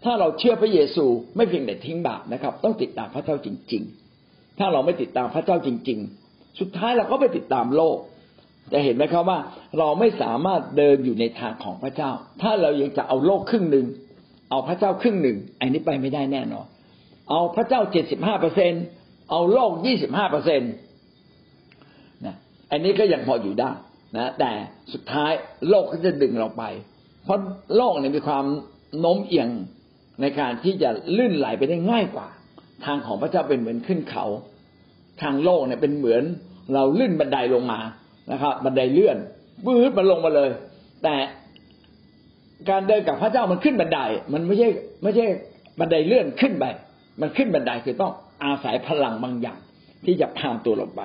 [0.04, 1.04] ถ้าเราเชื่อพระเยซู
[1.36, 3.82] ไม่เพียงแต่ทิ้งบาปนะครับ ต้องติดตามพระเจ้าจริง
[4.20, 5.98] ๆ ถ้าเราไม่ติดตามพระเจ้าจริง
[6.30, 7.98] ๆ สุดท้ายเราก็ไปติดตามโลก
[8.72, 9.38] จะเห็นไหมครับว่า
[9.78, 12.10] เราไม่สามารถเดินอยู่ในทางของพระเจ้า
[12.42, 13.86] ถ้าเรายังจะเอาโลกครึ่งหนึ่ง
[14.50, 16.66] เอาพระเจ้าครึ่งหนึ่งอันนี้ไปไม่ได้แน่นอน
[17.30, 18.72] เอาพระเจ้าเจ็ดสิบห้าเปอร์เซ็น
[19.30, 20.66] เอาโลกยี่สิบห้าเปอร์เซ็นต
[22.24, 22.36] นะ
[22.70, 23.70] อันนี้ก็ยังพออยู่ได้
[24.16, 24.52] นะแต่
[24.92, 25.32] สุดท้าย
[25.68, 26.64] โลกก็จะดึงเราไป
[27.24, 27.38] เพราะ
[27.76, 28.44] โลกเนี่ยมีความ
[29.00, 29.48] โน้มเอียง
[30.20, 32.28] ในการที่จะลื่นไหลไปได้ง่ายกว่า
[32.84, 34.26] ทางของพระเจ้าเป็นเหมือนขึ้นเขา
[35.22, 36.22] ทางโลกเนี่ยเป็นเหมือน
[36.74, 37.80] เราลื่นบันไดลงมา
[38.32, 39.16] นะครับบันไดเลื่อน
[39.64, 40.50] ปื๊ดมันลงมาเลย
[41.02, 41.14] แต่
[42.70, 44.00] การเดินกับพระเจ้ามันขึ้นบันได
[44.32, 44.68] มันไม่ใช่
[45.02, 45.26] ไม่ใช่
[45.80, 46.64] บันไดเลื่อนขึ้นไป
[47.20, 48.12] มันขึ้นบันไดคือต้อง
[48.44, 49.58] อาศัยพลังบางอย่าง
[50.04, 51.02] ที่จะพาตัวเราไป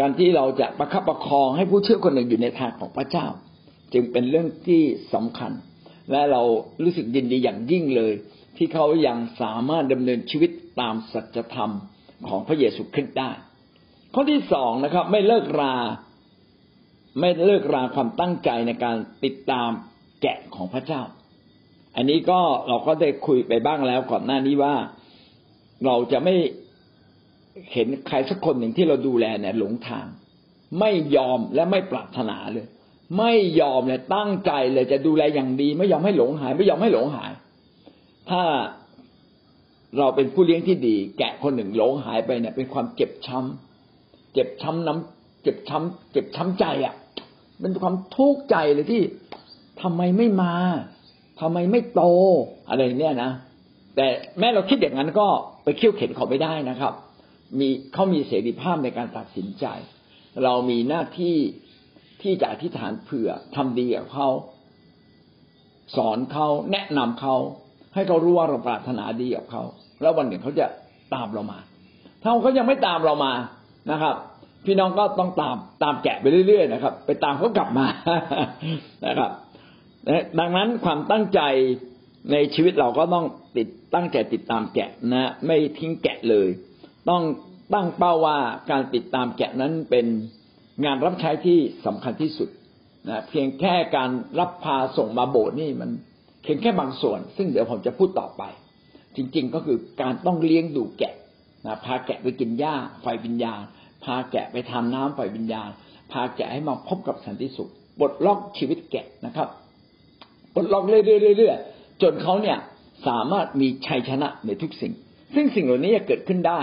[0.00, 3.26] การที่เราจะประคับประคองให้ผู้เชื่อคนหนึ่งอยู่ในทางของพระเจ้า
[3.92, 4.82] จึงเป็นเรื่องที่
[5.14, 5.52] สำคัญ
[6.10, 6.42] และเรา
[6.82, 8.12] รู้สึกยินดีอย่างยิ่งเลย
[8.56, 11.72] ที่เขายังสามารถดำเนินชีวิตตามสัจธรรม
[12.28, 13.30] ของพระเยซูคริสต์ได้
[14.18, 15.74] ข้อที่สองนะครับ ไม่เลิกรา
[17.20, 19.70] ไม่เลิกราความตั้งใจในการติดตาม
[20.22, 21.02] แกะของพระเจ้า
[21.96, 24.74] อันนี้ก็เราก็ได้คุยไปบ้างแล้วก่อนหน้านี้ว่า
[25.86, 26.34] เราจะไม่
[27.72, 30.06] เห็นใครสักคนหนึ่งที่เราดูแลเนี่ยหลงทาง
[30.80, 32.66] ไม่ยอมและไม่ปรารถนาเลย
[33.18, 37.32] ไม่ยอมเลยตั้งใจเลยจะดูแลอย่างดี ไม่ยอมให้หลงหาย ไม่ยอมให้หลงหาย
[38.30, 38.42] ถ้า
[39.98, 43.75] เราเป็นผู้เลี้ยงที่ดี แกะคนหนึ่งหลงหายไปเนี่ยเป็นความเจ็บช้ำ
[44.36, 46.94] เจ็บช้ำน้ำเจ็บช้ำเจ็บช้ำใจอะ
[47.60, 49.02] เป็นความทุกข์ใจเลยที่
[49.82, 50.54] ทำไมไม่มา
[51.40, 52.02] ทำไมไม่โต
[52.68, 53.30] อะไรเนี่ยนะ
[53.96, 54.06] แต่
[54.38, 55.28] แม้เราคิดอย่างนั้นก็
[55.64, 56.92] ไปเคี่ยวเข็นเขาไม่ได้นะครับ
[57.58, 59.66] มีเขามีเสรีภาพในการตัดสินใจ
[60.44, 61.36] เรามีหน้าที่
[62.22, 64.28] ที่จะอธิษฐานเผื่อทำดีกับเขา
[65.96, 67.36] สอนเขาแนะนำเขา
[67.94, 69.62] ให้เขารู้ว่าเราปรารถนาดีกับเขา
[70.02, 70.66] แล้ววันหนึ่งเขาจะ
[71.14, 71.58] ตามเรามา
[72.22, 73.32] ถ้าเขายังไม่ตามเรามา
[73.90, 74.14] นะครับ
[74.64, 77.86] พี่น้องก็ต้องตามตามแกะไปเรื่อย ๆ นะครับ ไปตามเขากลับมา
[79.06, 79.30] นะครับ
[80.38, 81.40] ดังนั้นความตั้งใจ
[82.32, 83.24] ในชีวิตเราก็ต้อง
[83.56, 86.48] ติดตั้งใจติดตามแกะนะ ไม่ทิ้งแกะเลย
[87.08, 87.22] ต้อง
[87.74, 88.38] ตั้งเป้าว่า
[88.70, 90.06] การติดตามแกะนั้นเป็น
[90.84, 92.48] งานรับใช้ที่สำคัญที่สุด
[93.08, 95.90] นะเพียงแค่การรับพาส่งมาโบสถ์นี่มัน
[96.42, 98.42] เพียงแค่บางส่วน ซึ่งเดี๋ยวผมจะพูดต่อไป
[99.16, 101.14] จริง ๆ ก็คือการต้องเลี้ยงดูแกะ
[101.66, 103.62] นะพาแกะไปกินหญ้าไฟวิญญาณ
[104.04, 105.70] พาแกะไปทานน้ำไฟวิญญาณ
[106.12, 109.48] พาแกะให้มาพบกับสันติสุขบทล็อกชีวิตแกะนะครับ
[110.54, 112.58] ปลดล็อกเรื่อยๆจนเขาเนี่ย
[113.08, 114.92] สามารถมีชัยชนะในทุกสิ่ง
[115.34, 116.60] ซึ่งสิ่งเหล่านี้จะเกิดขึ้นได้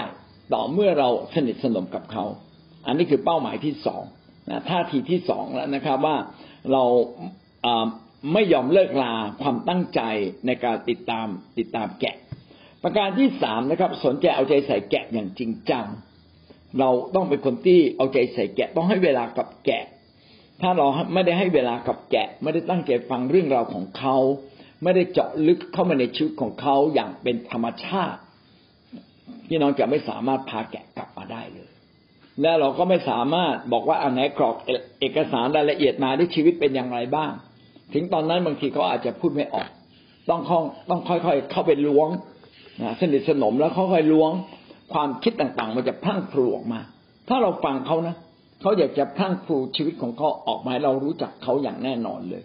[0.53, 2.23] ต่อเมื่อเราสนิทสนมกับเขา
[2.87, 4.03] อันนี้คือเป้าหมายที่สอง
[4.49, 6.17] นะท่าทีที่สองแล้วนะครับว่า
[6.71, 6.83] เรา
[8.33, 10.01] ไม่ยอมเลิกลาความตั้งใจ
[10.45, 12.15] ในการติดตามติดตามแกะ
[12.83, 15.85] ประการที่สามนะครับ สนใจเอาใจใส่แกะอย่างจริงจัง
[16.79, 19.83] เราต้องเป็นคนที่เอาใจใส่แกะต้องให้เวลากับแกะ
[20.61, 24.15] ถ้าเราไม่ได้ให้เวลากับแกะ ไม่ได้ตั้งใจฟังเรื่องราวของเขา
[24.83, 28.19] ไม่ได้เจาะลึกเข้ามาในชีวิตของเขาอย่างเป็นธรรมชาติ
[29.47, 31.69] พี่น้องจะไม่สามารถพาแกะกลับมาได้เลย
[32.41, 34.55] และเราก็ไม่สามารถบอกว่าอันไหนกรอก
[34.99, 37.31] เอกสารรายละเอียดมาที่ชีวิตเป็นอย่างไรบ้าง
[37.93, 39.69] ถึงตอนนั้นบางทีเขาอาจจะพูดไม่ออก
[40.29, 42.09] ต้องข้องต้องค่อยๆเข้าไปล้วง
[42.81, 44.31] นะสนิทสนมแล้วเขาค่อยล้วง
[44.93, 46.79] ความคิดต่างๆ มันจะพังพลูออกมา
[47.27, 48.15] ถ้าเราฟังเขานะ
[48.61, 52.43] เขาอยากจะพลั่งพลูชีวิตของเขาออกมาเรารู้จักเขาอย่างแน่นอนเลย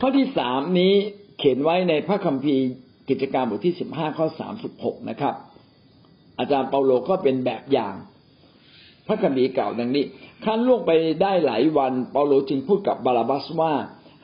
[0.00, 0.92] ข้อที่สามนี้
[1.38, 2.64] เขียนไว้ในพระคัมภีร์
[3.08, 5.34] กิจการบทที่สิบห้าข้อสามสิบหกนะครับ
[6.38, 7.94] อาจารย์เปาโลก็เป็นแบบอย่าง
[9.06, 10.04] พระคัมภีร์เก่าดังนี้
[10.44, 10.92] ขั้นล่วงไป
[11.22, 13.72] ได้หลายวัน เปาโลจึงพูดกับบาลาบัสว่า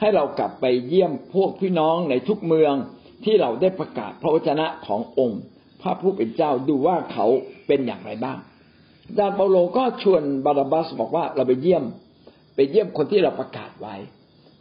[0.01, 2.75] ให้เรากลับไปเยี่ยมพวกพี่น้องในทุกเมือง
[3.25, 5.41] ที่เราได้ประกาศพระวจนะขององค์
[5.83, 7.27] พระผู้เป็นเจ้าดูว่าเขา
[7.67, 8.39] เป็นอย่างไรบ้าง
[9.07, 11.85] อาจารย์เปาโลก็ชวนบาราบัสบอกว่าเราไปเยี่ยม
[12.55, 13.95] ไปเยี่ยมคนที่เราประกาศไว้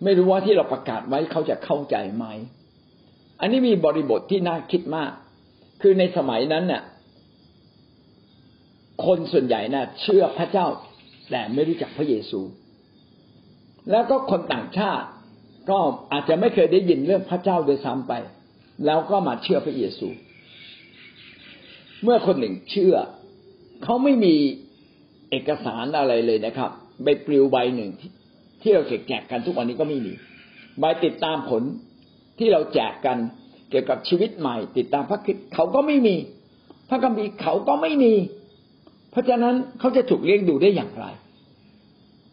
[0.03, 2.25] ไม่รู้ว่าที่เราประกาศไว้เขาจะเข้าใจไหม
[3.41, 5.11] อันนี้มีบริบทที่น่าคิดมาก
[5.81, 6.83] คือในสมัยนั้นเนี่ย
[9.05, 10.67] คนส่วนใหญ่น่ะ เชื่อพระเจ้า
[11.29, 12.41] แต่ไม่รู้จักพระเยซู
[13.91, 15.07] แล้วก็คนต่างชาติ
[15.69, 15.79] ก็
[16.11, 18.13] อาจจะไม่เคยได้ยินเรื่องพระเจ้าโดยซ้ำไป
[18.85, 20.07] แล้วก็มาเชื่อพระเยซู
[22.03, 22.95] เมื่อคนหนึ่งเชื่อ
[23.83, 24.35] เขาไม่มี
[25.29, 26.71] เอกสารอะไรเลยนะครับ
[27.03, 27.91] ใบปลิวใบหนึ่ง
[28.61, 30.13] ที่เราแจกกันทุกวันนี้ก็ไม่มี
[30.79, 31.63] ใบติดตามผล
[32.39, 33.17] ที่เราแจกกัน
[33.69, 36.15] เกี่ยวกับชีวิตใหม่ ติดตามพระคิดเขาก็ไม่มี
[36.89, 38.13] พระคัมภีร์เขาก็ไม่มี
[39.11, 41.05] เพราะฉะนั้นเขาจะถูกเลี้ยงดูได้อย่างไร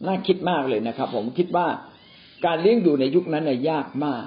[0.05, 1.67] น่าคิดมากเลยนะครับ ผมคิดว่า
[2.45, 4.25] การเลี้ยงดูในยุคนั้นน่ยยากมาก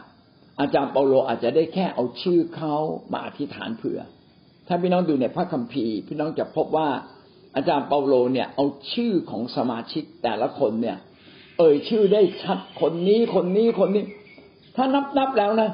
[0.61, 2.75] อาจารย์เปาโลอาจจะได้แค่เอาชื่อเขา
[3.13, 4.01] มาอธิษฐานเผื่อ
[4.67, 6.89] ถ้าพี่น้องดูในพระคัมภีร์ พี่น้องจะพบว่า
[7.57, 10.97] อาจารย์เปาโลเนี่ยเอาชื่อของสมาชิกแต่ละคนเนี่ย
[11.59, 14.05] เอ่ยชื่อได้ชัดคนนี้คนนี้คนนี้
[14.77, 15.71] ถ้านับนับแล้วนะ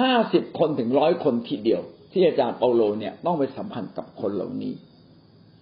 [0.00, 1.80] ห้าสิบคนถึงร้อยคนทีเดียว
[2.12, 4.74] ที่อาจารย์เปาโลเนี่ยต้องไปสัมพันธ์กับคนเหล่านี้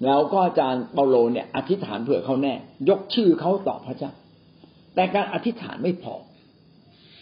[0.05, 2.55] แล้วก็อาจารย์เปาโลเนี่ยอธิษฐานเผื่อเขาแน่
[2.89, 4.13] ยกชื่อเขาต่อพระเจ้า
[4.95, 6.15] แต่การอธิษฐานไม่พอ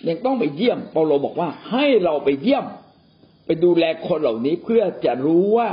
[0.08, 2.64] ยังต้องไปเยี่ยมเปาโลบอกว่าให้เราไปเยี่ยม
[3.46, 5.68] ไปดูแลคนเหล่านี้เพื่อจะรู้ว่า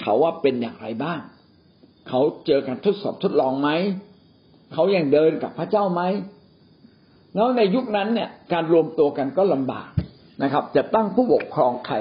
[0.00, 1.20] เขาว่าเป็นอย่างไรบ้าง
[2.08, 3.68] เขาเจอการทดสอบทดลองไหม
[4.72, 6.02] เขายังเดินกับพระเจ้าไหม
[7.34, 9.90] แล้วในยุคนั้นเนี่ยการรวมตัวกันก็ลำบาก
[10.42, 11.96] นะครับ จะตั้งผู้ปกครองใคร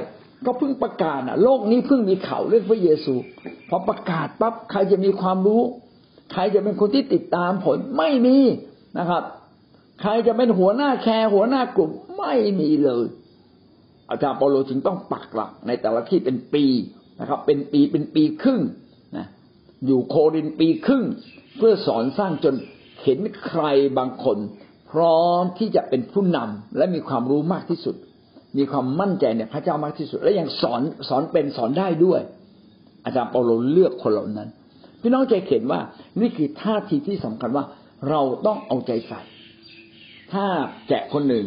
[0.45, 3.15] ก็เพิ่งประกาศอะ โลกนี้เพิ่งมีข่าวเรื่องพระเยซู
[3.69, 5.61] พอประกาศปั๊บใครจะมีความรู้
[6.33, 8.37] ใครจะเป็นคนที่ติดตามผลไม่มี
[8.99, 9.23] นะครับ
[10.01, 13.05] ใครจะเป็นหัวหน้าแคร์ หัวหน้ากลุ่มไม่มีเลย
[14.09, 16.65] อาจารย์เปาโลจึงต้องปักหลักในแต่ละที่เป็นปี
[17.19, 18.61] นะครับ เป็นปีเป็นปีครึ่ง
[19.17, 19.27] นะ
[19.85, 21.03] อยู่โครินปีครึ่ง
[21.57, 22.55] เพื่อสอนสร้างจน
[23.03, 23.63] เห็นใคร
[23.97, 24.37] บางคน
[24.91, 27.95] พร้อมที่จะเป็นผู้นำและมีความรู้มากที่สุด
[28.57, 32.21] มีความมั่นใจในพระเจ้ามากที่สุด และยังสอนสอนเป็นสอนได้ด้วย
[33.05, 34.49] อาจารย์เปาโลเลือกคนเหล่านั้น
[35.01, 35.79] พี่น้องใจเห็นว่า
[36.19, 37.65] นี่คือท่าทีที่สำคัญว่า
[38.09, 39.21] เราต้องเอาใจใส่
[40.33, 40.45] ถ้า
[40.87, 41.45] แกะคนหนึ่ง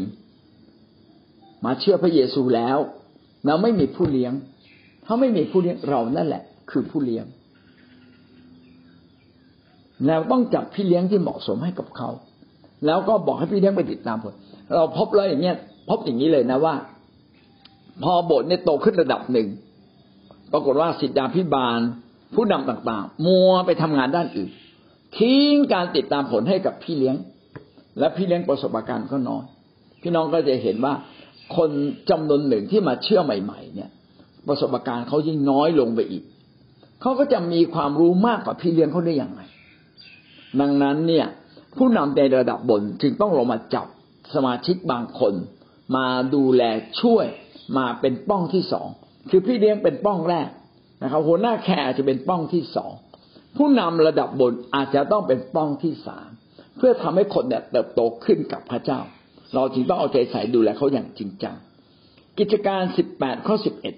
[1.65, 2.79] มาเชื่อพระเยซูแล้ว
[3.47, 4.33] เราไม่มีผู้เลี้ยง
[5.05, 7.25] ถ้าไม่มีผู้เลี้ยงเรานั่นแหละ คือผู้เลี้ยง
[10.07, 12.09] แล้วต้องจับพี่เลี้ยงที่เหมาะสมให้กับเขา
[12.87, 14.35] แล้วก็บอกให้พี่เลี้ยงไปติดตามผล
[14.75, 15.57] เราพบเลยอย่างเงี้ย
[15.89, 16.75] พบอย่างนี้เลยนะว่า
[18.05, 19.49] พอโบสถ์เนี่ยโตขึ้นระดับหนึ่ง
[20.53, 21.81] ปรากฏว่าสิทธาพิบาล
[22.35, 24.51] ผู้นำต่างๆ มัวไปทำงานด้านอื่น
[25.19, 27.17] ทิ้งการติดตามผลให้กับพี่เลี้ยง
[27.99, 29.45] และพี่เลี้ยงประสบการณ์ก็น้อย
[30.03, 30.95] พี่น้องก็จะเห็นว่า
[31.57, 31.71] คน
[32.11, 33.91] จำนวนหนึ่งที่มาเชื่อใหม่ ๆ เนี่ย
[34.49, 36.25] ประสบการณ์เขายิ่งน้อยลงไปอีก
[37.01, 39.43] เขาก็จะมีความรู้มากกว่าพี่เลี้ยงเขาได้อย่างไร
[40.61, 41.27] ดังนั้นเนี่ย
[41.77, 43.87] ผู้นำในระดับบนจึงต้องลงมาจับ
[44.35, 45.35] สมาชิกบางคน
[45.97, 46.63] มาดูแล
[47.01, 47.27] ช่วย
[47.77, 48.89] มาเป็นป้องที่สอง
[49.31, 50.49] คือพี่เลี้ยงเป็นป้องแรก
[51.03, 52.93] นะครับหัวหน้าแคร์จะเป็นป้องที่สอง
[53.57, 56.29] ผู้นำระดับบนอาจจะต้องเป็นป้องที่สาม
[56.77, 59.01] เพื่อทำให้คนเนี่ยเติบโตขึ้นกับพระเจ้า
[59.55, 61.57] เราจึงต้องเอาใจใส่ดูแลเขาอย่างจริงจัง
[62.39, 63.95] กิจการสิบแปดข้อสิบเอ็ด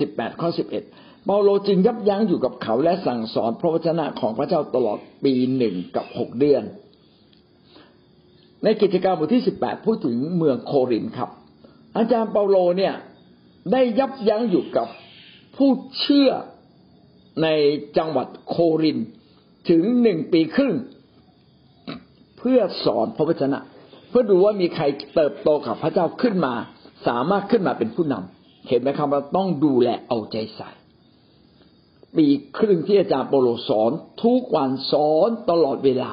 [0.00, 0.84] สิบแปดข้อสิบเอ็ด
[1.24, 6.62] เปาโลจึงยับยั้งอยู่กับเขาและสั่งสอนพระวจนะของพระเจ้าตลอดปีหนึ่งกับหกเดือน
[8.62, 11.30] ในกิจการบทที่สิบแปดพูดถึงเมืองโครินครับ
[11.96, 12.94] อาจารย์เปาโลเนี่ย
[13.72, 14.88] ได้ยับยั้งอยู่กับ
[15.56, 16.30] ผู้เชื่อ
[17.42, 17.48] ใน
[17.96, 18.98] จังหวัดโคริน
[19.70, 20.74] ถึงหนึ่งปีครึ่ง
[22.50, 23.58] พื่อสอนพระวจนะ
[24.08, 26.54] เพื่อดูว่ามีใครเติบโตกับพระเจ้าขึ้นมา
[27.06, 30.70] สามารถขึ้นมาเป็นผู้นำเห็นไหมครับว่าต้องดูแลเอาใจใส่
[32.16, 32.26] ปี
[32.58, 33.90] ครึ่งที่อาจารย์โปโลสอน
[34.24, 36.12] ทุกวันสอนตลอดเวลา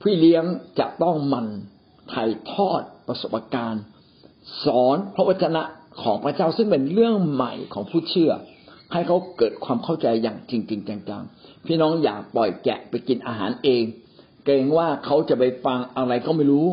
[0.00, 0.44] พี่เลี้ยง
[0.78, 1.46] จะต้องมัน
[2.12, 3.84] ถ่ายทอดประสบการณ์
[4.64, 5.62] สอนพระวจนะ
[6.02, 8.32] ของพระเจ้าซึ่งเป็นเรื่องใหม่ของผู้เชื่อ
[8.92, 13.84] ให้เขาเกิดความเข้าใจอย่างจริงๆจังๆพี่น้องอย่าปล่อยแกะไปกินอาหารเอง
[14.44, 16.66] เกรงว่าเขาจะไปฟังอะไรก็ไม่รู้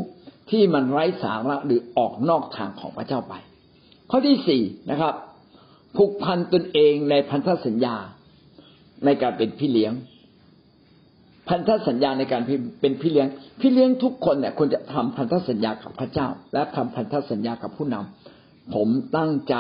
[0.50, 3.34] ที่มันไร้สาระหรือออกนอกทางของพระเจ้าไป
[4.10, 5.14] ข้อที่สี่นะครับ
[5.96, 7.96] ผูกพันตนเองในพันธสัญญา
[9.06, 9.94] ในการเป็นพี่เลี้ยง
[11.50, 12.42] พันธสัญญาในการ
[12.82, 13.28] เป็นพี่เลี้ยง
[13.60, 19.56] พี่เลี้ยงทุกคนเนี่ยควรจะทำพันธสัญญากับพระเจ้า และทำพันธสัญญากับผู้นำผมตั้งใจ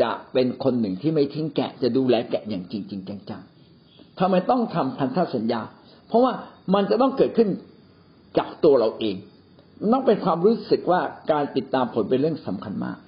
[0.00, 5.60] จะเป็นคนหนึ่งที่ไม่ทิ้งแกะจะดูแลแกะอย่างจริงจริงจังๆทำไมต้องทำพันธสัญญา
[6.08, 6.32] เพราะว่า
[6.74, 7.48] มันจะต้องเกิดขึ้น
[8.38, 9.16] จากตัวเราเอง
[9.92, 12.98] ต้องเป็นความรู้สึกว่าการติดตามผลเป็นเรื่องสำคัญมาก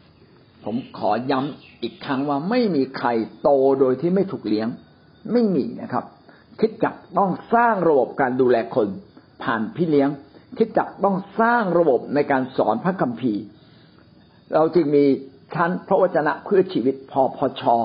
[0.64, 3.08] ผมขอย้ำอีกครั้งว่าไม่มีใคร
[3.42, 4.68] โตโดยที่ไม่ถูกเลี้ยง
[5.32, 6.04] ไม่มีนะครับ
[6.60, 8.88] คิดจักต้องสร้างระบบการดูแลคน
[9.42, 10.08] ผ่านพี่เลี้ยง
[10.58, 13.42] คิดจักต้องสร้างระบบในการสอนพระคัมภีร์
[14.54, 15.04] เราจึงมี
[15.54, 17.76] ชั้นพระวจนะเพื่อชีวิตพอพอชอ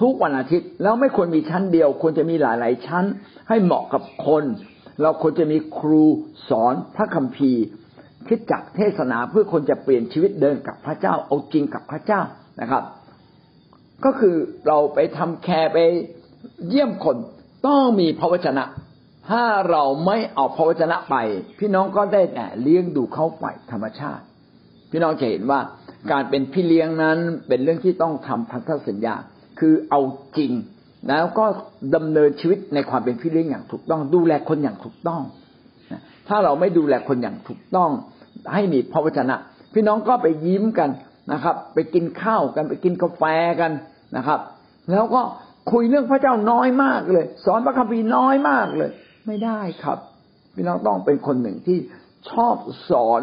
[0.00, 3.04] ทุกวันอาทิตย์แล้วไม่ควรมีชั้นเดียว ควรจะมีหลาย ๆ ชั้น
[3.48, 4.44] ให้เหมาะกับคน
[5.02, 6.04] เราควรจะมีครู
[6.48, 7.64] สอนพระคัมภีร์
[8.26, 12.20] คิดจักเทศนาเพื่อคนจะเปลี่ยนชีวิตเดินกับพระเจ้าเอาจริงกับพระเจ้า
[12.60, 12.82] นะครับ
[14.04, 15.78] ก็คือเราไปทำแคร์ไป
[16.68, 17.16] เยี่ยมคน
[17.66, 18.64] ต้องมีพระวจนะ
[19.30, 21.16] ถ้าเราไม่เอาพระวจนะไป
[21.58, 24.24] พี่น้องก็ได้แต่เลี้ยงดูเขาไปธรรมชาติ
[24.90, 25.60] พี่น้องจะเห็นว่า
[26.10, 29.14] การเป็นพี่เลี้ยงนั้นเป็นเรื่องที่ต้องทำพันธสัญญา
[29.58, 30.00] คือเอา
[30.38, 30.52] จริง
[31.08, 31.44] แล้วก็
[31.94, 35.22] ดำเนินชีวิตในความเป็นพี่เลี้ยงอย่างถูกต้อง ดูแลคนอย่างถูกต้อง
[36.28, 37.90] ถ้าเราไม่ดูแลคนอย่างถูกต้อง
[38.52, 39.36] ให้มีพระวจนะ
[39.74, 40.90] พี่น้องก็ไปยิ้มกัน
[41.32, 43.22] นะครับ ไปกินข้าวกันไปกินกาแฟ
[43.60, 43.72] กัน
[44.16, 44.40] นะครับ
[44.90, 45.22] แล้วก็
[45.72, 48.90] คุยเรื่องพระเจ้าน้อยมากเลย สอนพระคัมภีร์น้อยมากเลย
[49.26, 49.98] ไม่ได้ครับ
[50.54, 51.78] พี่น้องต้องเป็นคนหนึ่งที่
[52.30, 52.56] ชอบ
[52.90, 53.22] สอน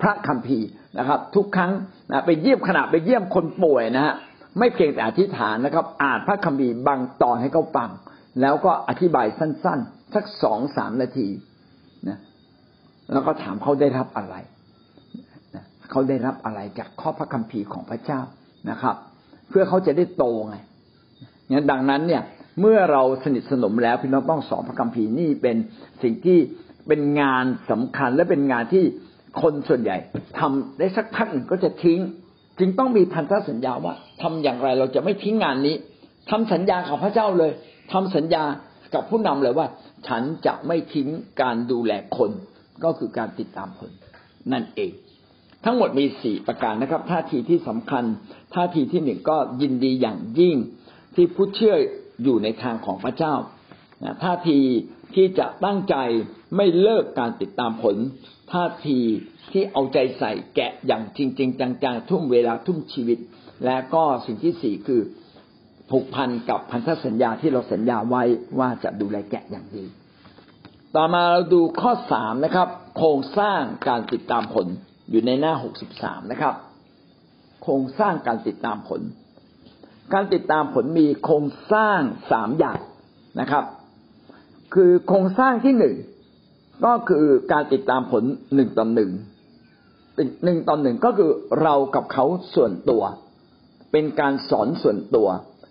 [0.00, 1.72] พระคัมภีร์นะครับ ทุกครั้ง
[2.10, 4.14] นะไปเยี่ยมขณะไปเยี่ยมคนป่วยนะฮะ
[4.58, 7.90] ไม่เพียงแต่อธิษฐานนะครับ อ่านพระคัมภีร์บางตอนให้เขาฟัง
[8.40, 11.28] แล้วก็อธิบายสั้นๆ สักสองสามนาที
[12.08, 12.18] นะ
[13.12, 14.34] แล้วก็ถามเขาได้รับอะไร
[15.54, 18.20] นะเขาได้รับอะไรจากข้อพระคัมภีร์ของพระเจ้า
[18.70, 18.96] นะครับ
[19.48, 20.56] เพื่อเขาจะได้โตไง
[21.50, 22.22] งั้นดังนั้นเนี่ย
[22.60, 25.56] เมื่อเราสนิทสนมแล้วพี่น้องต้องสอนพระคัมภีร์นี่เป็น
[26.02, 26.38] สิ่งที่
[26.88, 28.84] เป็นงานสำคัญและเป็นงานที่
[29.42, 29.96] คนส่วนใหญ่
[30.38, 32.00] ทำได้สักพักหนึ่งก็จะทิ้ง
[32.58, 35.76] จึงต้องมีพันธสัญญาว่าทำอย่างไรเราจะไม่ทิ้งงานนี้
[36.30, 37.52] ทำสัญญากับพระเจ้าเลย
[37.92, 38.44] ทำสัญญา
[38.94, 39.66] กับผู้นำเลยว่า
[40.06, 41.08] ฉันจะไม่ทิ้ง
[41.42, 42.30] การดูแลคน
[42.84, 43.90] ก็คือการติดตามผล
[44.52, 44.92] นั่นเอง
[45.64, 48.04] ทั้งหมดมีสี่ประการนะครับ ท่าทีที่สำคัญ
[48.54, 50.56] ท่าทีที่หนึ่งก็ยินดีอย่างยิ่ง
[51.14, 51.76] ที่ผู้เชื่อ
[52.22, 53.34] อยู่ในทางของพระเจ้า
[54.22, 54.58] ท่าที
[55.14, 55.96] ที่จะตั้งใจ
[56.56, 57.96] ไม่เลิกการติดตามผล
[58.52, 59.00] ท่าที
[59.52, 63.18] ที่เอาใจใส่แกะอย่างจริงจริงจังๆทุ่มเวลาทุ่มชีวิต
[63.64, 65.00] และก็สิ่งที่สี่คือ
[65.90, 68.22] ผูกพันกับพันธสัญญาที่เราสัญญาไว้
[68.58, 69.84] ว่าจะดูแลแกะอย่างดี
[70.96, 74.66] ต่อมาเราดูข้อสามนะครับ โครงสร้างการติดตามผล
[75.10, 76.54] อยู่ในหน้าหกสิบสามนะครับ
[77.62, 79.00] โครงสร้างการติดตามผล
[80.14, 82.00] การติดตามผลมีโครงสร้าง
[82.32, 82.78] สามอย่าง
[83.40, 83.64] นะครับ
[84.74, 85.96] คือโครงสร้างที่หนึ่ง
[86.84, 89.10] ก็คือการติดตามผลหนึ่งต่อหนึ่ง
[90.44, 91.30] หนึ่งต่อหนึ่งก็คือ
[91.62, 93.02] เรากับเขาส่วนตัว
[93.92, 95.28] เป็นการสอนส่วนตัว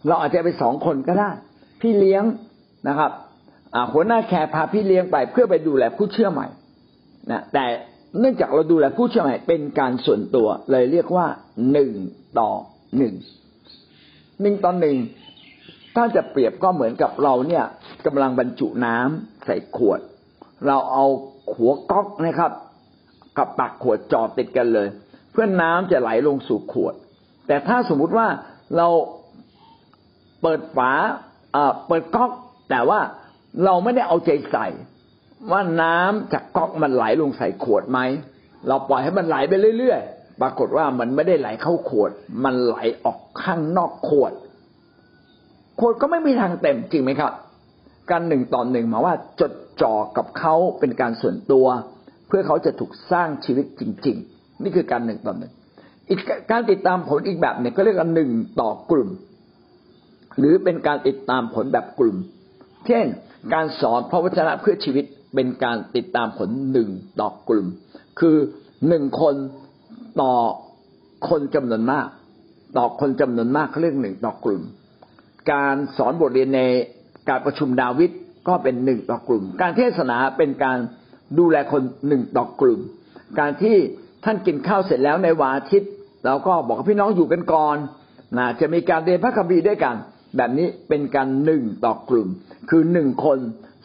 [0.07, 1.31] เราอาจจะไปสองคนก็ได้
[1.81, 2.23] พี่เลี้ยง
[2.87, 3.11] นะครับ
[3.93, 6.47] หัวหน้าแคร์พาพี่เลี้ยงไปเพื่อไปดูแลผู้เชื่อใหม่
[7.31, 7.65] นะแต่
[8.19, 11.27] เนื่องจากเราดูแลผู้เชื่อใหม่เป็นการส่วนตัวเลยเรียกว่า
[11.71, 11.91] หนึ่ง
[12.39, 12.51] ต่อ
[12.97, 13.13] หนึ่ง
[14.41, 14.97] หนึ่งต่อหนึ่ง
[15.95, 17.65] ถ้าจะเปรียบก็เหมือนกับเราเนี่ย
[18.05, 19.99] กำลังบรรจุน้ำใส่ขวด
[20.67, 21.05] เราเอา
[21.55, 22.51] หัวก๊อกนะครับ
[23.37, 24.87] กับปากขวดจอดติดกันเลย
[25.31, 26.93] เพื่อน้ำจะไหลลงสู่ขวด
[27.47, 28.27] แต่ถ้าสมมุติว่า
[28.77, 28.87] เรา
[30.41, 30.91] เปิดฝา
[31.87, 32.31] เปิดก๊อก
[32.69, 32.99] แต่ว่า
[33.65, 34.67] เราไม่ได้เอาใจใส่
[35.51, 37.99] ว่าน้ำจากก๊อกมันไหลลงใส่ขวดไหม
[38.67, 42.11] เราปล่อยให้มันไหลไปเรื่อยๆ ปรากฏว่ามันไม่ได้ไหลเข้าขวด
[42.43, 44.33] มันไหลออกข้างนอกขวด
[45.79, 47.31] ขวดก็ไม่มีทางเต็มจริงไหมครับ
[48.11, 51.67] การหนึ่งต่อหนึ่งหมายว่าจดจ่อกับเขาเป็นการส่วนตัว
[52.27, 55.51] เพื่อเขาจะถูกสร้างชีวิตจริง ๆ นี่คือการหนึ่งต่อหนึ่ง
[56.09, 56.19] อีก
[56.51, 58.29] การติดตามผลอีกแบบหนึ่งก็เรียกว่าหนึ่ง
[58.61, 59.09] ต่อกลุ่ม
[60.39, 62.17] หรือเป็นการติดตามผลแบบกลุ่ม
[62.87, 63.05] เช่น
[63.53, 66.89] การสอนพระวจนะเพื่อชีวิตเป็นการติดตามผลหนึ่ง
[67.19, 67.67] ต่อกลุ่ม
[68.19, 68.35] คือ
[68.87, 69.35] หนึ่งคน
[70.21, 70.33] ต่อ
[71.29, 72.07] คนจำนวนมาก
[72.77, 74.61] ต่อคนจำนวนมากเขาเรียกหนึ่งต่อกลุ่ม
[75.51, 76.61] การสอนบทเรียนใน
[77.29, 78.11] การประชุมดาวิด
[78.47, 80.77] ก็เป็นหนึ่งต่อกลุ่ม การเทศนาเป็นการ
[81.39, 82.79] ดูแลคนหนึ่งต่อกลุ่ม
[83.39, 83.77] การที่
[84.25, 85.83] ท่านกินข้าวเสร็จแล้วในวาทิต
[86.25, 87.77] เราก็บอกพี่น้องอยู่กันก่อน
[88.37, 89.95] นะจะมีการเรียนพระคัมภีร์ด้วยกัน
[90.37, 92.27] แบบนี้เป็นการหนึ่งต่อกลุ่ม
[92.69, 93.39] คือหนึ่งคน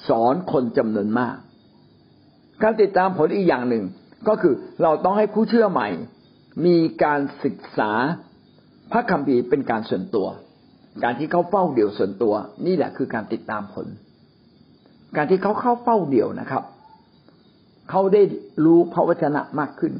[0.09, 1.37] สอนคนจำนวนมาก
[2.63, 3.85] การติดตามผลอีกอย่างหนึ่ง
[4.29, 5.89] ก็คือเราต้องให้ผู้เชื่อใหม่
[6.67, 7.91] มีการศึกษา
[8.93, 10.27] พระคัมภีร์เป็นการส่วนตัว
[11.05, 12.35] การที่เขาเฝ้าเดี่ยวส่วนตัว
[12.67, 13.87] นี่แหละคือการติดตามผล
[15.17, 16.63] การที่เขาเข้าเฝ้าเดี่ยวนะครับ
[17.91, 18.23] เขาได้
[18.65, 19.93] รู้พระวจนะมากขึ้น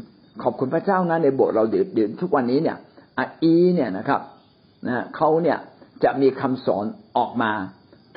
[0.43, 2.77] ขอบคุณพระเจ้านะในโบสถ์เราเดี๋ยวเดี๋ยวทุกวันนี้เนี่ย
[3.43, 4.21] อีเนี่ยนะครับ
[4.87, 5.59] นะเขาเนี่ย
[6.05, 6.85] จะมีคำสอน
[7.17, 7.53] ออกมา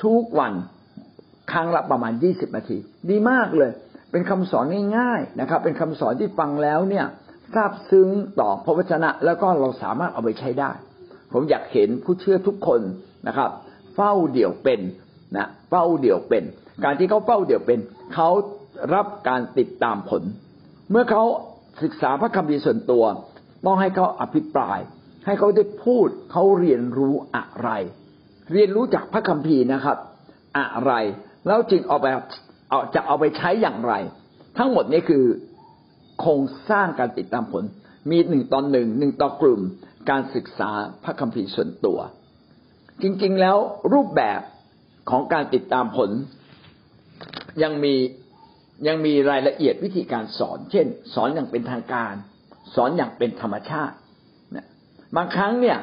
[0.04, 0.52] ทุกวัน
[1.52, 2.76] ครั้งละประมาณยี่สิบนาที
[3.10, 3.70] ดีมากเลย
[4.10, 4.64] เป็นคำสอน
[4.98, 7.06] ง่ายๆนะครับ เป็นคำสอนที่ฟังแล้วเนี่ย
[7.54, 8.08] ทราบซึ้ง
[8.40, 10.70] ต่อพระวจนะ แล้วก็เราสามารถเอาไปใช้ได้
[11.34, 12.80] ผมอยากเห็นผู้เชื่อทุกคน
[13.28, 13.50] นะครับ
[13.94, 14.80] เฝ้าเดี่ยวเป็น
[15.36, 16.44] นะเฝ้าเดี่ยวเป็น
[16.84, 17.78] การที่เขาเฝ้าเดี่ยวเป็น
[18.14, 18.28] เขา
[18.94, 20.22] รับการติดตามผล
[20.90, 21.24] เมื่อเขา
[21.82, 23.04] ศึกษาพระคัมภีร์ส่วนตัว
[23.64, 24.78] ต้องให้เขาอภิปราย
[25.26, 27.70] ให้เขาได้พูดเขาเรียนรู้อะไร
[28.52, 29.96] เรียนรู้จากพระคัมภีร์นะครับ
[30.58, 30.92] อะไร
[31.46, 32.06] แล้วจึงเอาไป
[32.68, 33.94] เอาจะเอาไปใช้อย่างไร
[34.58, 35.24] ทั้งหมดนี้คือ
[36.20, 37.64] โครงสร้างการติดตามผล
[38.10, 39.60] มีหนึ่งตอนหนึ่งหนึ่งต่อกลุ่ม
[40.10, 40.70] การศึกษา
[41.04, 41.98] พระคัมภีร์ส่วนตัว
[43.02, 43.56] จริงๆแล้ว
[43.92, 44.40] รูปแบบ
[45.10, 46.10] ของการติดตามผล
[47.62, 47.94] ยังมี
[48.86, 52.14] ยังมีรายละเอียดวิธีการสอน เช่น สอนอย่างเป็นทางการ
[52.74, 53.96] สอนอย่างเป็นธรรมชาติ
[55.16, 55.78] บางครั้งเนี่ย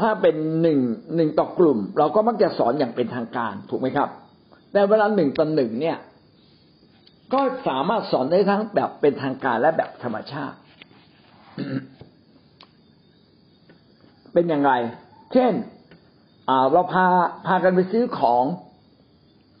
[0.00, 0.80] ถ้าเป็นหนึ่ง
[1.16, 4.08] หนึ่งต่อกลุ่ม เราก็มักจะสอนอย่างเป็นทางการถูกไหมครับ
[4.72, 5.98] แต่เวลาหนึ่งต่อหนึ่งเนี่ย
[7.34, 10.56] ก็สามารถสอนได้ทั้งแบบเป็นทางการและแบบธรรมชาติ
[14.32, 14.72] เป็นอย่างไร
[15.32, 15.52] เช่น
[16.72, 17.06] เราพา
[17.46, 18.44] พากันไปซื้อของ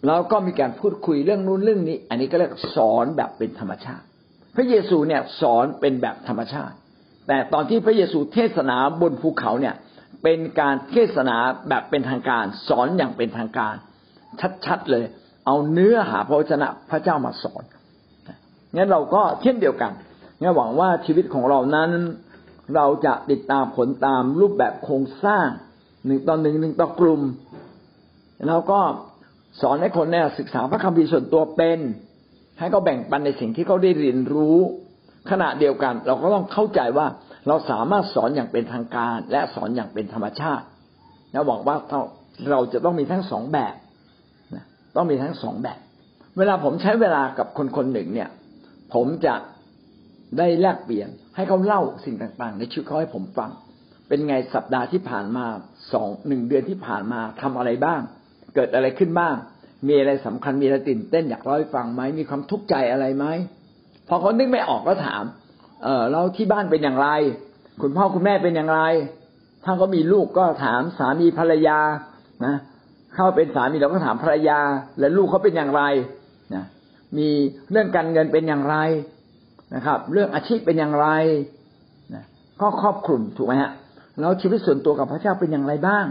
[0.06, 4.04] แล้วก็มีการพูดคุยเรื่องนู้นเรื่องนี้ อันนี้ก็เรียกสอนแบบเป็นธรรมชาติ
[4.56, 6.74] พระเยซูเนี่ยสอนเป็นแบบธรรมชาติ
[7.28, 9.74] แต่ตอนที่พระเยซูเทศนาบนภูเขาเนี่ย
[10.22, 11.36] เป็นการเทศนา
[11.68, 13.74] แบบเป็นทางการ สอนอย่างเป็นทางการ
[14.66, 15.04] ชัดๆเลย
[15.46, 17.62] เอาเนื้อหาพระวจนะพระเจ้ามาสอน
[18.76, 19.92] งั้นเราก็เช่นเดียวกัน
[20.40, 21.90] งั้นหวังว่าชีวิตของเรานั้น
[22.74, 25.48] เราจะติดตามผลตามรูปแบบโครงสร้าง
[26.06, 27.22] หนึ่งต่อหนึ่งหนึ่งต่อกลุ่ม
[28.46, 28.80] แล้วก็
[29.60, 31.78] สอนให้คนเนี่ยศึกษาพระคัมภีร์ส่วนตัวเป็น
[32.58, 34.58] ให้เขาแบ่งปันในสิ่งที่เขาได้เรียนรู้
[35.30, 37.06] ขณะเดียวกัน เราก็ต้องเข้าใจว่า
[37.48, 40.64] เราสามารถสอนอย่างเป็นทางการ และสอนอย่างเป็นธรรมชาติ
[41.32, 41.76] และหวังว่า
[42.50, 43.74] เราจะต้องมีทั้งสองแบบ
[44.96, 45.78] ต้องมีทั้งสองแบบ
[46.38, 48.28] เวลาผมใช้เวลากับคนคนหนึ่งเนี่ย
[48.94, 49.34] ผมจะ
[50.38, 53.50] ได้แลกเปลี่ยน ให้เขาเล่าสิ่งต่างๆ ในชีวิตเขาให้ผมฟัง
[54.08, 55.44] เป็นไงสัปดาห์ที่ผ่านมา
[55.92, 58.00] สองหนึ่งเดือนที่ผ่านมาทำอะไรบ้าง
[58.54, 59.34] เกิดอะไรขึ้นบ้าง
[59.86, 63.26] มีอะไรสำคัญมีอะไรตื่นเต้นอยากเล่าให้ฟังไหมมีความทุกข์ใจอะไรไหม
[64.08, 65.24] พอเขานึกไม่ออกก็ถาม
[65.84, 67.08] เออเราที่บ้านเป็นอย่างไร
[67.82, 68.80] คุณพ่อคุณแม่เป็นอย่างไร
[69.64, 71.78] ถ้าก็มีลูกก็ถามสามีภรรยา
[72.44, 72.54] นะ
[73.14, 74.60] เข้าเป็นสามีเราก็ถามภรรยา
[74.98, 75.82] และลูกเขาเป็นอย่างไร
[76.54, 76.64] นะ
[77.18, 77.28] มี
[77.70, 78.76] เรื่องการเงินเป็นอย่างไร
[79.74, 81.06] นะครับ เรื่องอาชีพเป็นอย่างไร
[82.14, 82.24] นะ
[82.60, 83.72] ก็ครอบคลุมถูกไหมฮะ
[84.20, 86.04] แล้วชีวิตส่วนตัวกับพระเจ้าเป็นอย่างไรบ้าง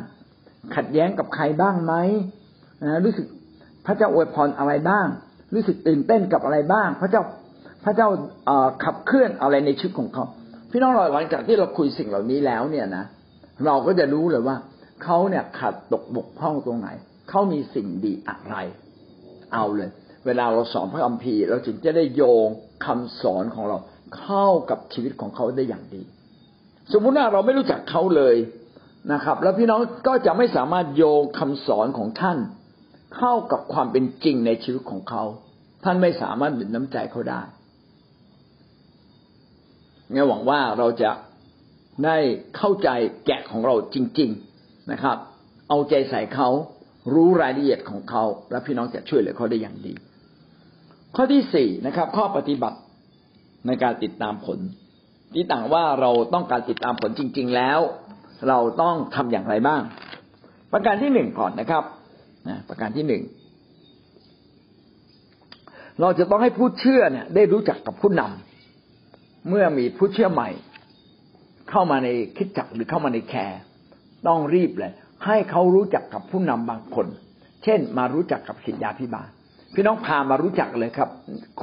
[0.75, 1.93] ขัดแย้งกับใครบ้างไหม
[2.83, 3.25] นะรู้สึก
[3.85, 5.07] พระเจ้าอวยพรอะไรบ้าง
[5.53, 7.21] รู้สึกตื่นเต้นกับอะไรบ้าง พระเจ้า
[7.85, 8.07] พระเจ้า
[8.83, 10.25] ขับเคลื่อนอะไรในชีวิตของเขา
[10.71, 13.05] พี่น้องเราหลังจากที่เราคุยสิ่งเหล่านี้แล้วเนี่ยนะ
[13.65, 14.55] เราก็จะรู้เลยว่า
[15.03, 16.89] เขาเนี่ยขัดตกบกพร่องตรงไหน
[17.29, 18.55] เขามีสิ่งดีอะไร
[19.53, 19.89] เอาเลย
[20.27, 22.47] เวลาเราสอนพระคัมภีร์เราจึงจะได้โยง
[22.85, 23.77] คำสอนของเรา
[24.17, 26.01] เข้ากับชีวิตของเขาได้อย่างดี
[26.93, 28.35] สมมุติว่าเราไม่รู้จักเขาเลย
[29.13, 32.37] นะครับ แล้วพี่น้องก็จะไม่สามารถโยงคำสอนของท่าน
[33.17, 35.23] เข้ากับความเป็นจริงในชีวิตของเขา
[35.83, 37.41] ท่านไม่สามารถดึงน้ำใจเขาได้
[40.13, 41.11] งั้นหวังว่าเราจะ
[42.05, 42.17] ได้
[42.57, 42.89] เข้าใจ
[43.25, 44.29] แกะของเราจริง
[44.61, 45.17] ๆนะครับ
[45.69, 46.49] เอาใจใส่เขา
[47.13, 49.93] รู้รายละเอียดของเขา และพี่น้องจะช่วยเหลือเขาได้อย่างดี
[51.19, 52.77] ข้อที่สี่นะครับ ข้อปฏิบัติ
[53.67, 54.59] ในการติดตามผล
[55.33, 57.79] ที่ต่างว่าเราต้องการติดตามผลจริง ๆ แล้ว
[58.47, 59.81] เราต้องทำอย่างไรบ้าง
[60.73, 61.83] ประการที่หนึ่งก่อนนะครับ
[62.47, 63.23] นะประการที่หนึ่ง
[66.01, 70.49] เราจะต้องให้ผู้เชื่อเนี่ย ได้รู้จักกับผู้นำเมื่อมีผู้เชื่อใหม่
[71.69, 73.59] เข้ามาในคิดจักหรือเข้ามาในแคร์
[74.27, 74.93] ต้องรีบเลย
[75.25, 77.07] ให้เขารู้จักกับผู้นำบางคน
[77.63, 79.29] เช่น มารู้จักกับศิษยาพิบาล
[79.73, 81.09] พี่น้องพามารู้จักเลยครับ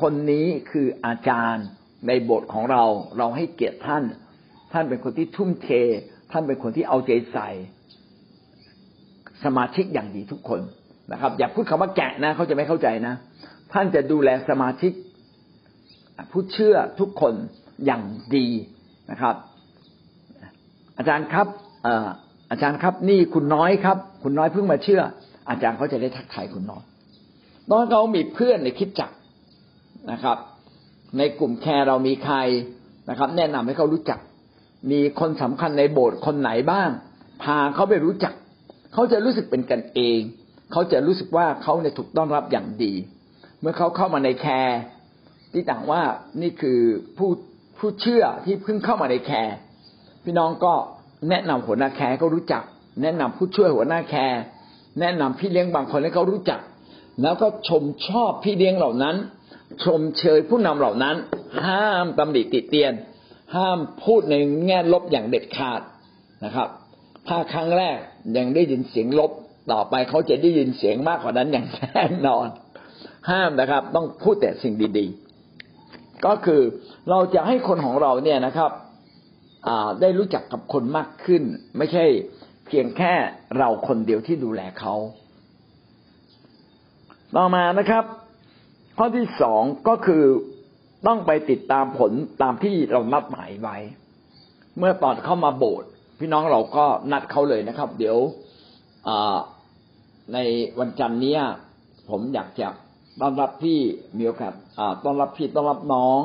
[0.00, 1.66] คนนี้คืออาจารย์
[2.06, 2.82] ในบทของเรา
[3.18, 4.04] เราให้เกียรติท่าน
[4.72, 5.68] ท่านเป็นคนที่ทุ่มเท
[6.32, 7.48] ท่านเป็นคนที่เอาใจใส่
[9.44, 10.60] สมาชิกอย่างดีทุกคน
[11.12, 13.14] นะครับ อย่าพูดคำว่าแกะนะ เขาจะไม่เข้าใจนะ
[13.72, 14.92] ท่านจะดูแลสมาชิก
[16.30, 17.34] ผู้เชื่อทุกคน
[17.86, 18.02] อย่าง
[18.36, 18.48] ดี
[19.10, 19.34] นะครับ
[20.98, 21.46] อาจารย์ครับ
[22.50, 25.02] อาจารย์ครับ นี่คุณน้อยครับ คุณน้อยเพิ่งมาเชื่อ
[25.50, 26.82] อาจารย์เขาจะได้ทักทายคุณน้อย
[27.70, 29.10] น้อยเขามีเพื่อนในคิดจัก
[30.12, 30.38] นะครับ
[31.18, 32.36] ในกลุ่มแคร์เรามีใคร
[33.10, 34.18] นะครับ แนะนำให้เขารู้จัก
[34.90, 36.88] มีคนสำคัญในโบสถ์คนไหนบ้าง
[37.42, 38.34] พาเขาไปรู้จัก
[38.92, 40.20] เขาจะรู้สึกเป็นกันเอง
[40.72, 42.92] เขาจะรู้สึกว่าเขาเนี่ยถูกต้อนรับอย่างดี
[43.60, 44.78] เมื่อเขาเข้ามาใน care
[45.52, 46.00] ที่ต่างว่า
[46.42, 46.78] นี่คือ
[47.18, 47.30] ผู้
[47.78, 49.54] ผู้เชื่อที่เพิ่งเข้ามาใน care
[50.24, 50.72] พี่น้องก็
[51.30, 52.62] แนะนำหัวหน้า care เขารู้จัก
[53.02, 54.40] แนะนำผู้ช่วยหัวหน้า care
[55.00, 56.60] แนะนำพี่เลี้ยงบางคนให้เขารู้จัก
[57.22, 59.16] แล้วก็ชมชอบพี่เลี้ยงเหล่านั้น
[59.84, 61.16] ชมเชยผู้นำเหล่านั้น
[61.66, 62.92] ห้ามตำหนิติเตียน
[63.56, 64.34] ห้ามพูดใน
[64.66, 65.80] แง่ลบอย่างเด็ดขาด
[66.44, 66.68] นะครับ
[67.28, 67.98] ถ้าครั้งแรก
[68.36, 69.30] ยังได้ยินเสียงลบ
[69.72, 72.46] ต่อไปเขาจะได้ยินเสียงมากกว่านั้นอย่างแน่นอน
[73.30, 75.06] ห้ามนะครับ ต้องพูดแต่สิ่งดี
[75.64, 76.62] ๆ ก็คือ
[77.10, 78.70] เราจะให้คนของเราเนี่ยนะครับ
[80.00, 81.42] ได้รู้จักกับคนมากขึ้น
[81.78, 82.04] ไม่ใช่
[82.66, 83.12] เพียงแค่
[83.58, 84.94] เราคนเดียวที่ดูแลเขา
[87.38, 88.04] ต่อมานะครับ
[88.98, 90.24] ข้อที่สองก็คือ
[91.06, 92.12] ต้องไปติดตามผล
[92.42, 93.76] ตามที่เรานัดหมายไว้
[94.78, 98.18] เมื่อตอนเข้ามาโบสถ์พี่น้องเราก็นัดเขาเลยนะครับ เดี๋ยว
[100.32, 100.38] ใน
[100.78, 101.36] วันจันทร์นี้
[102.10, 102.68] ผมอยากจะ
[103.20, 103.78] ต้อนรับพี่
[104.18, 104.52] มีโอกาส
[105.04, 106.20] ต้อนรับพี่ต้อนรับน้อง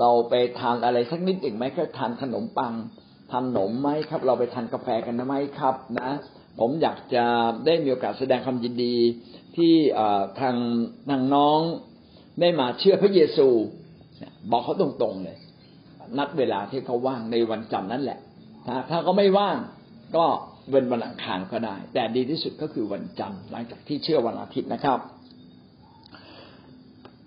[0.00, 2.72] เราไปทานอะไรสักนิดหนึ่งไหมแค่ทานขนมปัง
[3.30, 6.08] ทานขนมไหมครับ เราไปทานกาแฟกันไหมครับ นะ
[6.60, 7.24] ผมอยากจะ
[7.66, 8.96] ได้มีโอกาสแสดงความยินดี
[9.56, 9.74] ที่
[10.40, 10.56] ทาง
[11.10, 11.60] ทางน้อง
[12.40, 13.48] ได้มาเชื่อพระเยซู
[14.50, 15.38] บอกเขาตรงๆเลย
[16.18, 18.18] นัดเวลาที่เขาว่างในวันจันทร์นั่นแหละ
[18.66, 19.56] ถ้าถ้าเขาไม่ว่าง
[20.16, 20.26] ก็
[20.70, 24.98] เป็นวันอังคารก็ได้ แต่ดีที่สุดก็คือวันจันทร์หลังจากที่เชื่อวันอาทิตย์นะครับ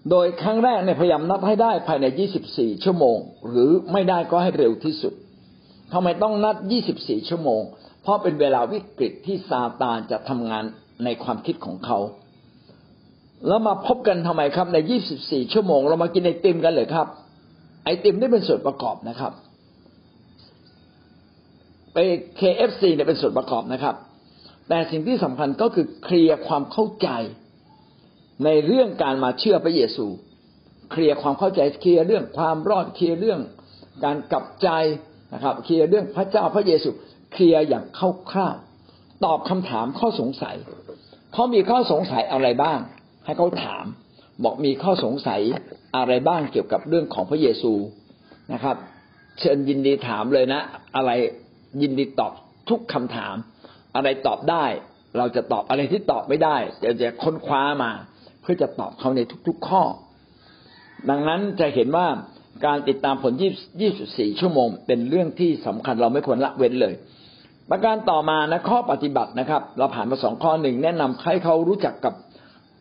[0.09, 2.05] โดยครั้งแรกเนี่ยพยายามนัดให้ได้ภายใน
[2.45, 3.17] 24 ชั่วโมง
[3.49, 5.13] หรือไม่ได้ก็ให้เร็วที่สุด
[5.93, 6.55] ทำไมต้องนัด
[6.93, 7.61] 24 ชั่วโมง
[8.07, 10.63] เพราะเป็นเวลาวิกฤตที่ซาตานจะทำงาน
[11.03, 11.99] ในความคิดของเขา
[13.47, 14.77] แล้วมาพบกันทำไมครับใน
[15.15, 17.07] 24 ชั่วโมง เรามากินไอติมกันเลยครับ
[17.85, 19.31] ไอติมได้เป็นส่วนประกอบนะครับ
[21.93, 21.97] ไป
[22.39, 23.95] KFC เนี่ยเป็นส่วนประกอบนะครับ
[24.69, 27.09] แต่สิ่งที่สำคัญก็คือเคลียร์ความเข้าใจ
[28.45, 30.05] ในเรื่องการมาเชื่อพระเยซู
[30.91, 33.39] เคลียร์ความเข้าใจเคลียร์เรื่องความรอดเคลียร์เรื่อง
[34.03, 34.69] การกลับใจ
[35.33, 36.89] นะครับเคลียร์เรื่องพระเจ้าพระเยซู
[37.31, 37.85] เคลียร์อย่าง
[38.31, 40.55] คร่าวๆตอบคำถามข้อสงสัย
[41.33, 42.79] เขามีข้อสงสัยอะไรบ้าง
[43.25, 43.85] ให้เขาถาม
[44.43, 45.41] บอกมีข้อสงสัย
[45.97, 47.73] อะไรบ้างเกี่ยวกับเรื่องของพระเยซู
[48.53, 48.75] นะครับ
[49.39, 50.61] เชิญยินดีถามเลยนะ
[50.95, 51.11] อะไร
[51.81, 52.33] ยินดีตอบ
[52.69, 53.35] ทุกคำถาม
[53.95, 54.65] อะไรตอบได้
[55.17, 57.91] เราจะตอบอะไรที่ตอบไม่ได้เดี๋ยวจะค้นคว้ามา
[58.41, 59.83] เพื่อจะตอบเขาในทุก ๆข้อ
[61.09, 62.07] ดังนั้นจะเห็นว่า
[62.65, 63.33] การติดตามผล
[63.85, 66.93] 24 ชั่วโมง เป็นเรื่องที่สำคัญเราไม่ควรละเว้นเลย
[67.69, 72.13] ประการต่อมานะข้อปฏิบัตินะครับ เราผ่านมาสองข้อหนึ่งแนะนำให้เขารู้จักกับ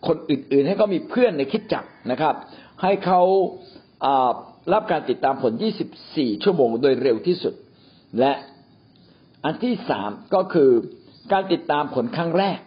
[0.07, 2.34] คนอื่นๆ ให้เขามีเพื่อนในคิดจักนะครับ
[2.82, 3.20] ให้เขา
[4.72, 5.53] รับการติดตามผล
[5.99, 7.55] 24 ชั่วโมงโดยเร็วที่สุด
[8.18, 8.32] และ
[9.45, 10.70] อันที่สามก็คือ
[11.32, 12.59] การติดตามผลครั้งแรก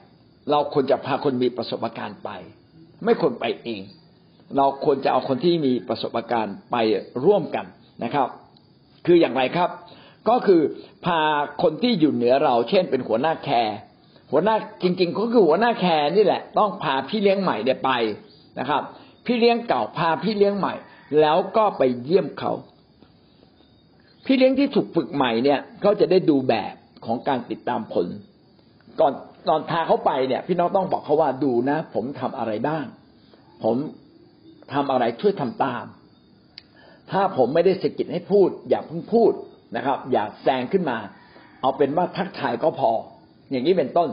[0.51, 2.29] เราควรจะพาคนมีประสบการณ์ไป
[3.05, 3.81] ไม่ควรไปเอง
[4.57, 6.75] เราควรจะเอาคนที่มีประสบการณ์ไป
[7.25, 7.65] ร่วมกัน
[8.03, 8.27] นะครับ
[9.05, 9.69] คืออย่างไรครับ
[10.29, 10.61] ก็คือ
[11.05, 11.21] พา
[11.61, 13.77] คนที่อยู่เหนือเรา เช่น เป็นหัวหน้าแคร์
[14.31, 17.91] หัวหน้าจริงๆก็คือหัวหน้าแคร์นี่แหละ ต้องพาพี่เลี้ยงใหม่เนี่ยไป
[18.59, 18.81] นะครับ
[19.25, 20.73] พี่เลี้ยงเก่าพาพี่เลี้ยงใหม่
[21.21, 22.51] แล้วก็ไปเยี่ยมเขา
[24.25, 26.73] พี่เลี้ยงที่ถูกฝึกใหม่เนี่ยก็จะได้ดูแบบ
[27.05, 28.07] ของการติดตามผล
[28.99, 29.13] ก่อน
[29.47, 32.85] ตอนพาเขาไปเนี่ย พี่น้องต้องบอกเขาว่าดูนะ ผมทำอะไรบ้าง
[33.63, 33.75] ผม
[34.73, 35.85] ทำอะไรช่วยทำตาม
[37.11, 39.31] ถ้าผมไม่ได้สกิดให้พูด อย่าเพิ่งพูด
[39.75, 40.97] นะครับ อย่าแซงขึ้นมา
[41.61, 42.91] เอาเป็นว่าทักทายก็พอ
[43.51, 44.09] อย่างนี้เป็นต้น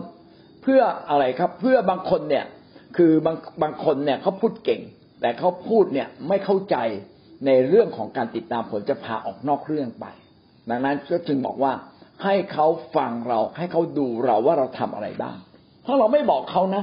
[0.62, 0.80] เพื่อ
[1.10, 2.44] อะไรครับ เพื่อบางคนเนี่ย
[2.96, 4.80] คือบางบางคนเนี่ยเขาพูดเก่ง
[5.20, 6.76] แต่เขาพูดเนี่ยไม่เข้าใจ
[7.46, 10.06] ในเรื่องของการติดตามผลจะพาออกนอกเรื่องไป
[10.70, 11.72] ดังนั้นก็จึงบอกว่า
[12.24, 15.36] ให้เขาฟังเราให้เขาดูเราว่าเราทำอะไรบ้าง
[15.86, 16.82] ถ้าเราไม่บอกเขานะ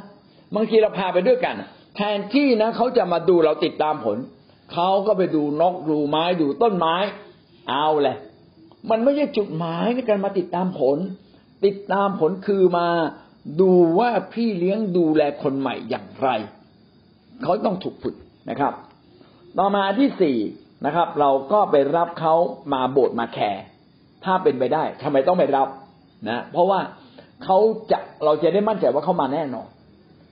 [0.56, 1.56] บางทีเราพาไปด้วยกัน
[1.96, 4.18] แทนที่นะเขาจะมาดูเราติดตามผล
[4.74, 6.96] เขาก็ไปดูนกดูไม้ดูต้นไม้
[7.70, 8.18] เอาแหละ
[8.90, 10.98] มันไม่ใช่จุดหมายในการมาติดตามผล
[11.66, 12.88] ติดตามผลคือมา
[13.62, 16.30] ดูว่าพี่เลี้ยงดูแลคนใหม่อย่างไร
[17.44, 18.16] เขาต้องถูกฝึก
[18.50, 18.74] นะครับ
[19.58, 20.38] ต่อมาที่สี่
[20.86, 22.34] นะครับ เราก็ไปรับเขา
[22.74, 23.64] มาโบสถ์มาแคร์
[24.26, 25.68] ถ้าเป็นไปได้ทำไมต้องไปรับ
[26.30, 26.80] นะ เพราะว่า
[27.44, 27.58] เขา
[27.92, 29.68] จะเราจะได้มั่นใจว่าเขามาแน่นอน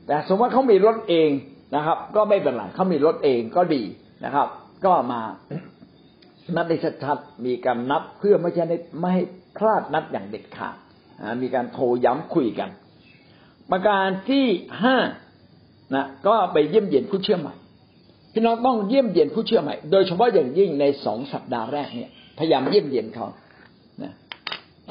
[0.05, 1.29] แต่สมมติว่าเขามีรถเอง
[1.75, 3.83] นะครับ ก็ไม่เป็นไรเขามีรถเองก็ดี
[4.25, 4.47] นะครับ
[4.85, 5.21] ก็มา
[6.55, 6.73] นัดใน
[7.03, 8.63] ชัดๆมีการนัดเพื่อไม่ใช่
[8.99, 9.23] ไม่ให้
[9.57, 10.75] พลาดนัดอย่างเด็ดขาด
[11.41, 12.69] มีการโทรย้ำคุยกัน
[13.71, 14.45] ประการที่
[14.83, 14.97] ห้า
[15.95, 17.53] นะก็ไปเยี่ยมเยียนผู้เชื่อใหม่
[18.33, 23.27] พี่น้องต้องเยี่ยมเยียนผู้เชื่อใหม่ โดยเฉพาะอย่างยิ่งในสองสัปดาห์แรกเนี่ยพยายามเยี่ยมเยียนเขา
[24.01, 24.13] นะ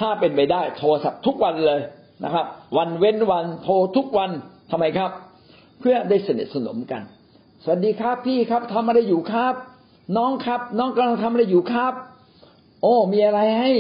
[0.01, 1.81] ถ้าเป็นไปได้โทรศัพท์ทุกวันเลย
[2.25, 2.47] นะครับ
[2.77, 4.31] วันเว้นวันโทรทุกวัน
[4.71, 5.11] ทำไมครับ
[5.81, 7.03] เพื่อได้สนิทสนมกัน
[7.65, 9.55] สวัสดีครับพี่ครับทำอะไรอยู่ครับ
[10.17, 11.93] น้องครับ น้องกำลังทำอะไรอยู่ครับ
[12.83, 13.71] โอ้ มีอะไรให้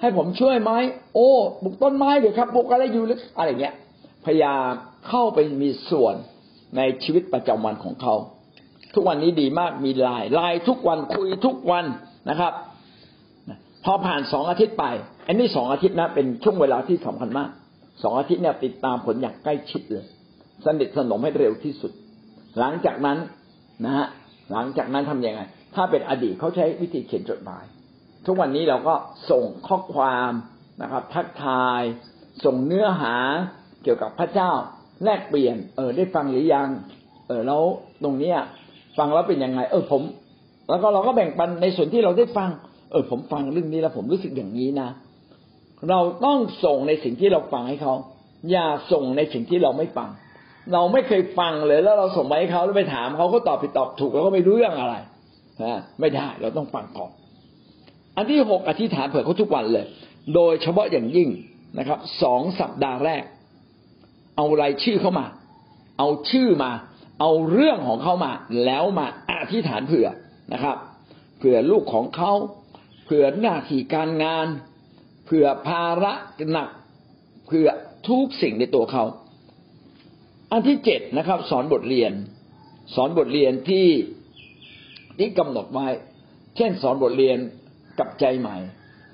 [0.00, 0.72] ให้ผมช่วยไหม
[1.14, 1.30] โอ้
[1.62, 3.74] ปลูกต้นไม้เดี๋ยวครับปลูกอะไรอยู่หรืออะไรเงี้ย
[4.24, 4.70] พยายาม
[5.08, 6.14] เข้าไปมีส่วน
[6.76, 8.14] ในชีวิตประจำวันของเขา
[8.94, 11.84] ทุกวันนี้ดีมากมีไลน์ไลน์ทุกวันคุยทุกวัน
[12.30, 12.52] นะครับ
[13.84, 14.84] พอผ่านสองอาทิตย์ไป
[15.26, 17.50] อันนี้สองอาทิตย์นะเป็นช่วงเวลาที่สำคัญมาก
[18.02, 20.04] สองอาทิตย์เนี่ยติดตามผลอย่างใกล้ชิดเลย
[20.64, 21.92] สนิทสนมให้เร็วที่สุด
[22.58, 23.18] หลังจากนั้น
[23.84, 24.06] นะฮะ
[24.52, 25.40] หลังจากนั้นทํำยังไง
[25.74, 27.64] ถ้าเป็นอดีตเขาใช้วิธีเขียนจดหมาย
[28.26, 28.94] ทุกวันนี้เราก็
[29.30, 30.32] ส่งข้อความ
[30.82, 31.82] นะครับ ทักทาย
[32.44, 33.14] ส่งเนื้อหา
[33.82, 34.50] เกี่ยวกับพระเจ้า
[35.04, 36.68] แลกเปลี่ยน เออได้ฟังหรือยัง
[37.28, 37.62] เออแล้ว
[38.02, 38.38] ตรงเนี้ย
[38.98, 40.02] ฟังแล้วเป็นยังไง เออผม
[40.70, 42.50] แล้วก็เราก็แบ่งปันในส่วนที่เราได้ฟัง
[42.90, 44.88] เออ ผมฟังเรื่องนี้แล้วผมรู้สึกอย่างนี้นะ
[45.90, 47.94] เราต้องส่งในสิ่งที่เราฟังให้เขา
[48.50, 50.08] อย่าส่งในสิ่งที่เราไม่ฟัง
[50.72, 54.94] เราไม่เคยฟังเลยแล้วเราส่งไปให้เขาแล้วไปถามเขาก็ตอบผิดตอบถูกแล้วก็ไม่รู้เรื่องอะไร
[55.62, 57.12] นะไม่ได้เราต้องฟังก่อน
[58.16, 59.86] อันที่หกอธิษฐานเผื่อเขาทุกวันเลย
[60.34, 61.28] โดยเฉพาะอย่างยิ่ง
[61.78, 63.22] นะครับสองสัปดาห์แรก
[64.36, 65.26] เอารายชื่อเข้ามา
[65.98, 66.72] เอาชื่อมา
[67.20, 68.32] เอาเรื่องของเขามา
[68.64, 70.08] แล้วมาอธิษฐานเผื่อ
[70.52, 70.76] นะครับ
[71.38, 72.32] เผื่อลูกของเขา
[73.04, 74.46] เผื่อหน้าที่การงาน
[75.24, 76.12] เผื่อภาระ
[76.50, 76.70] หนัก
[77.46, 77.68] เผื่อ
[78.08, 79.04] ทุกสิ่งในตัวเขา
[80.52, 82.12] อันที่เจ็ดนะครับ สอนบทเรียน
[82.94, 83.86] สอนบทเรียนที่
[85.18, 85.86] ที่กำหนดไว้
[86.56, 87.38] เช่นสอนบทเรียน
[87.98, 88.56] กับใจใหม่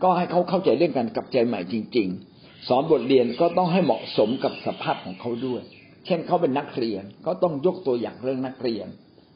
[0.03, 5.63] ก็ให้เขาเข้าใจเรื่องการกับใจใหม่จริง ๆ สอนบทเรียนก็ต้องให้เหมาะสมกับสภาพของเขาด้วย
[6.07, 8.87] เช่นเขาเป็นนักเรียนก็ต้องยกตัวอย่างเรื่องนักเรียน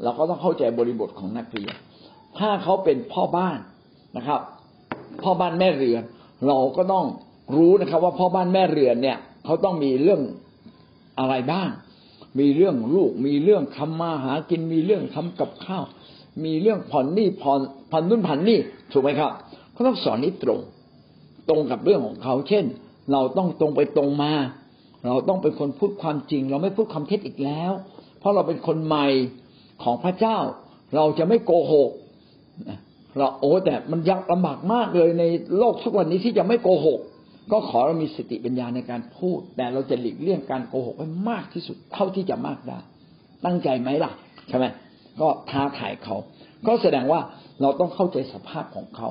[0.02, 1.74] เราก็ต้องเข้าใจบริบทของนักเรียน
[2.38, 3.58] ถ้าเขาเป็นพ่อบ้าน
[4.16, 4.40] นะครับ
[5.22, 6.02] พ่อบ้านแม่เรือน
[6.48, 7.06] เราก็ต้อง
[7.56, 10.20] รู้นะครับ ว่าพ่อบ้านแม่เรือนเนี่ยเขาต้องมีเรื่อง
[11.18, 11.68] อะไรบ้าง
[12.40, 15.84] มีเรื่องลูกมีเรื่องทำมาหากินมีเรื่องทำกับข้าว
[16.44, 17.60] มีเรื่องผ่อนนี้ผ่อน
[17.90, 18.58] ผ่อนนู่นผ่อนนี่
[18.92, 19.32] ถูกไหมครับ
[19.72, 20.60] เขาต้องสอนนี้ตรง
[21.48, 22.64] ตรงกับเรื่องของเขา เช่น
[23.12, 24.32] เราต้องตรงไปตรงมา
[25.06, 27.72] เราต้องเป็นคนพูดความจริง เราไม่พูดความเท็จอีกแล้ว
[28.18, 29.06] เพราะเราเป็นคนใหม่
[29.82, 30.38] ของพระเจ้า
[30.94, 31.90] เราจะไม่โกหก
[33.16, 35.24] เราโอ้แต่มันยากลำบากมากเลยใน
[35.58, 37.00] โลกทุกวันนี้ที่จะไม่โกหก
[37.52, 42.78] ก็ขอเรามีสติปัญญาในการพูด แต่เราจะหลีกเลี่ยงการโกหกให้มากที่สุดเท่าที่จะมากได้
[43.44, 44.10] ตั้งใจไหมล่ะ
[44.48, 44.66] ใช่ไหม
[45.20, 46.16] ก็ท้าทายเขา
[46.66, 47.20] ก็แสดงว่า
[47.62, 49.08] เราต้องเข้าใจสภาพของเขา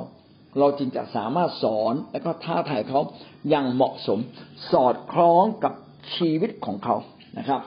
[0.59, 3.01] เราจึงจะสามารถสอนและก็ท้าทายเขา
[3.49, 4.19] อย่างเหมาะสม
[4.71, 5.73] สอดคล้องกับ
[6.15, 6.95] ชีวิตของเขา
[7.37, 7.61] นะครับ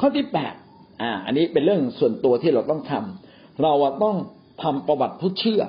[0.00, 0.54] ข้อที่แปด
[1.02, 3.72] อ่า อันนี้เป็นเรื่องส่วนตัวที่เราต้องทำเรา
[4.04, 4.16] ต้อง
[4.62, 5.62] ทำประวัติผู้เชื่อ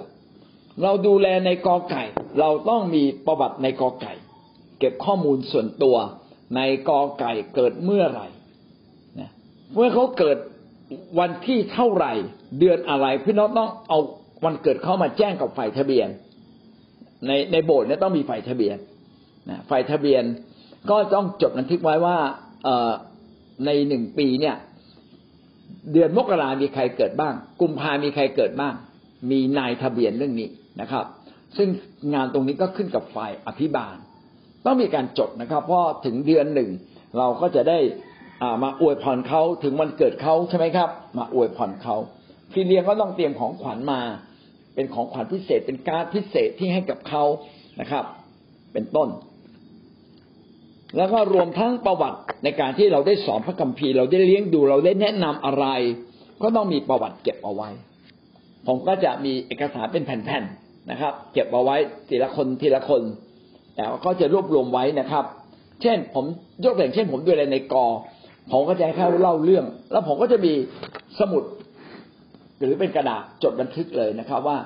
[0.84, 2.04] เราดูแลในกอไก่
[2.40, 4.14] เราต้องมีประวัติในกอไก่
[4.80, 5.98] เก็บข้อมูลส่วนตัว
[6.56, 8.28] ในกอไก่เกิดเมื่อไหร่
[9.20, 9.32] นะ
[9.76, 10.38] เมื่อเขาเกิด
[11.20, 12.14] วันที่เท่าไหร่
[12.60, 14.00] เดือนอะไรพี่น้องต้องเอา
[14.46, 16.08] วันเกิดเขามาแจ้งกับฝ่ายทะเบียน
[17.28, 18.78] ในในโบสถ์เนี่ยต้องมีฝ่ายทะเบียน
[19.50, 20.24] นะฝ่ายทะเบียน
[20.90, 22.18] ก็ต้องจดบันทึกไว้ว่า
[22.64, 22.70] เอ
[23.66, 24.56] ในหนึ่งปีเนี่ย
[25.92, 28.74] เดือนมกรามีใครเกิดบ้าง กุมภามีใครเกิดบ้าง
[29.32, 30.50] มีนายทะเบียนเรื่องนี้
[30.82, 31.06] นะครับ
[31.58, 31.70] ซึ่ง
[32.14, 33.96] งานตรงนี้ก็ขึ้นกับฝ่ายอภิบาล
[34.66, 36.70] ต้องมีการจดนะครับเพราะถึงเดือนหนึ่ง
[37.18, 37.80] เราก็จะได้
[38.64, 41.96] มาอวยพรเขาถึงวันเกิดเขาใช่ไหมครับ มาอวยพรเขา
[42.54, 44.02] พี่เลี้ยงก็ต้องเตรียมของขวัญมา
[44.76, 47.24] เป็นของขวัญพิเศษ เป็นการพิเศษที่ให้กับเขา
[47.80, 48.04] นะครับ
[48.74, 49.10] เป็นต้น
[50.98, 55.66] แล้วก็รวมทั้งประวัติในการที่เราได้สอนพระคัมภีร์เราได้เลี้ยงดูเราได้แนะนำอะไร
[56.42, 57.70] ก็ต้องมีประวัติเก็บเอาไว้
[58.68, 61.76] ผมก็จะมีเอกสารเป็นแผ่นๆนะครับ เก็บเอาไว้
[62.10, 63.02] ทีละคนทีละคน
[63.76, 65.26] แต่ก็จะรวบรวมไว้นะครับ
[65.82, 66.26] เช่น ผม
[66.64, 67.86] ยกตัวอย่างเช่น ผมดูอะไรในกอ
[68.52, 70.54] ผมก็จะให้เขาเล่าเรื่อง แล้วผมก็จะมี
[71.20, 71.44] สมุด
[72.60, 74.58] หรือเป็นกระดาษจดบันทึกเลยนะครับ ว่า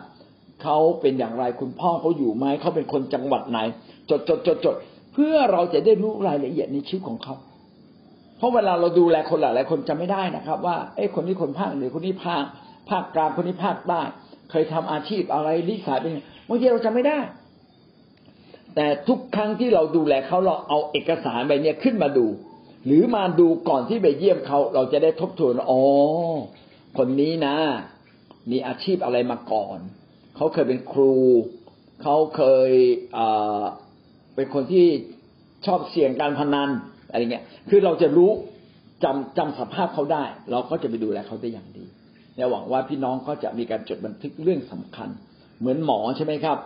[0.63, 3.59] เขาเป็นอย่างไรคุณพ่อเขาอยู่ไหมเขาเป็นคนจังหวัดไหน
[4.09, 4.75] จดจดจดจด
[5.13, 7.36] เพื่อเราจะได้รู้รายละเอียดในชีวิตของเขา
[8.38, 12.43] เพราะเวลาเราดูแลคนหลายหลายคนจำไม่ได้นะครับ ว่าเอ้คนนี้คนภาคเหนือคนนี้ภาค
[12.89, 14.01] ภาคกลางคนนี้ภาคใต้
[14.51, 16.11] เคยทำอาชีพอะไรลิสายเป็น
[16.47, 17.19] บางทีเราจำไม่ได้
[18.75, 22.25] แต่ทุกครั้งที่เราดูแลเขาเราเอาเอกสารใบนี้ขึ้นมาดู
[22.86, 25.84] หรือมาดูก่อนที่ไปเยี่ยมเขาเราจะได้ทบทวนอ๋อ
[26.97, 27.55] คนนี้นะ
[28.51, 29.77] มีอาชีพอะไรมาก่อน
[30.36, 31.15] เขาเคยเป็นครู
[32.01, 32.71] เขาเคย
[34.36, 34.88] เป็นคนที่
[35.65, 36.69] ชอบเสี่ยงการพนัน
[37.09, 38.32] อะไรเงี้ย คือเราจะรู้
[39.03, 41.86] จำจำสภาพเขาได้ เราก็จะไปดูแลเขาได้อย่างดี
[42.36, 45.09] และหวังว่าพี่น้องก็จะมีการจดบันทึกเรื่องสำคัญ
[45.59, 46.57] เหมือนหมอใช่ไหมครับ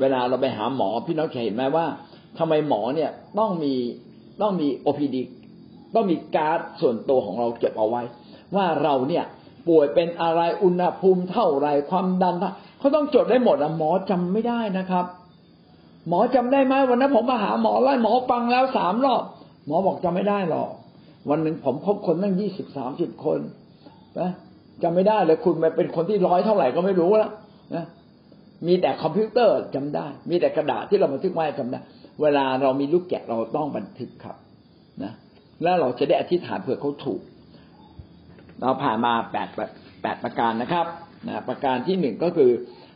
[0.00, 1.86] เวลาเราไปหาหมอพี่น้องเคยเห็นไหมว่า
[2.38, 3.74] ทำไมหมอเนี่ยต้องมี
[4.40, 5.16] ต้องมี OPD
[5.94, 8.02] ต้องมีการ์ดส่วนตัวของเราเก็บเอาไว้
[8.54, 9.24] ว่าเราเนี่ย
[9.68, 12.34] ป่วยเป็นอะไรอุณหภูมิเท่าไรความดัน
[12.78, 15.04] เขาต้องจดได้หมดอะหมอจำไม่ได้นะครับ
[16.08, 19.22] หมอจำได้ไหมวันนั้นผมมาหาหมอไล่หมอฟังแล้วสามรอบ
[19.66, 20.68] หมอบอกจำไม่ได้หรอก
[21.30, 23.38] วันหนึ่งผมพบคนตั้งยี่สิบสามสิบคน
[24.20, 24.30] นะ
[24.82, 27.30] จำไม่ได้เลยคุณเป็นคนที่ร้อยเท่าไหร่ก็ไม่รู้แล้ว
[27.74, 27.84] นะ
[28.66, 31.80] มีแต่คอมพิวเตอร์จำได้ มีแต่กระดาษที่เราบันทึกไว้จำได้
[32.22, 34.36] เวลาเรามีลูกแกะเราต้องบันทึกครับ
[35.02, 35.12] นะ
[35.62, 37.20] แล้วเราจะได้อธิษฐานเผื่อเขาถูก
[38.60, 39.48] เราผ่านมาแปด
[40.02, 40.86] แปดประการนะครับ
[41.26, 42.50] นะประการที่หนึ่งก็คือ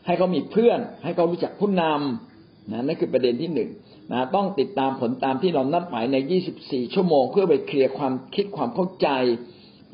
[0.07, 3.71] ให้เขามีเพื่อน ให้เขารู้จักผู้นำนะนั่นคือประเด็นที่หนึ่ง
[4.13, 6.17] นะต้องติดตามผลตามที่เรานัดหมายใน
[6.55, 9.09] 24 ชั่วโมง เพื่อไปเคลียร์ความคิดความเข้าใจ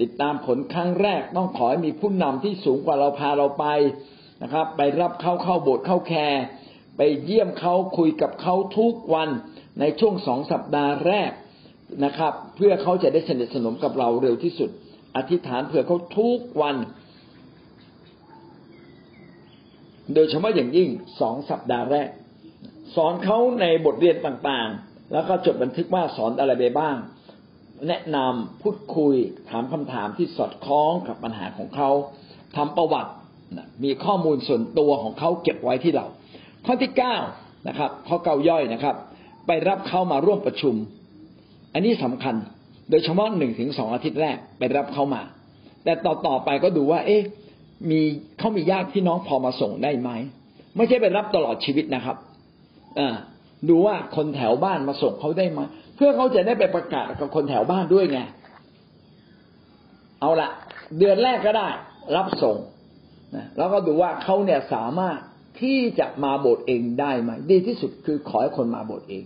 [0.00, 3.66] ติดตามผลครั้งแรก ต้องขอให้มีผู้นำที่สูงกว่าเราพาเราไป
[4.42, 6.42] นะครับ ไปรับเข้าเข้าโบสถ์เข้าแคร์
[6.96, 9.28] ไปเยี่ยมเขาคุยกับเขาทุกวัน
[9.80, 11.30] ในช่วงสองสัปดาห์แรก
[12.04, 14.70] นะครับ เพื่อเขาจะได้สนิทสนมกับเราเร็วที่สุด
[15.16, 16.76] อธิษฐานเผื่อเขาทุกวัน
[20.14, 20.88] โดยเฉพาะอย่างยิ่ง
[21.20, 22.08] สองสัปดาห์แรก
[22.96, 26.96] สอนเขาในบทเรียนต่างๆ แล้วก็จดบันทึกว่าสอนอะไรไปบ้าง
[27.88, 29.14] แนะนำพูดคุย
[29.50, 31.90] ถามคำถามที่สอดคล้องกับปัญหาของเขา
[32.56, 33.12] ทำประวัติ
[33.84, 36.06] มีข้อมูลส่วนตัวของเขาเก็บไว้ที่เรา
[36.66, 37.16] ข้อที่เก้า
[37.68, 38.96] นะครับข้อเก้าย่อยนะครับ
[39.46, 40.74] ไปรับเขามาร่วมประชุม
[41.74, 42.34] อันนี้สำคัญ
[42.90, 45.22] โดยเฉพาะหนึ่งถึงสองอาทิตย์แรกไปรับเขามา
[45.84, 47.22] แต่ต่อต่อไปก็ดูว่า เอ๊ะ
[47.90, 48.00] มี
[48.38, 50.10] เขามีญาติพี่น้องพอมาส่งได้ไหม
[50.76, 52.16] ไม่ใช่ไปรับตลอดชีวิตนะครับ
[52.98, 53.08] อ่า
[53.68, 55.60] ดูว่าคนแถวบ้านมาส่งเขาได้ไหม
[55.96, 58.20] เพื่อเขาจะได้ไปประกาศกับคนแถวบ้านด้วยไง
[60.20, 60.50] เอาละ
[60.98, 61.68] เดือนแรกก็ได้
[62.16, 62.56] รับส่ง
[63.36, 65.18] นะแล้วก็ดูว่าเขาเนี่ยสามารถ
[65.60, 69.24] ที่จะมาโบสถ์เองได้ไหมดีที่สุดคือขอให้คนมาโบสถ์เอง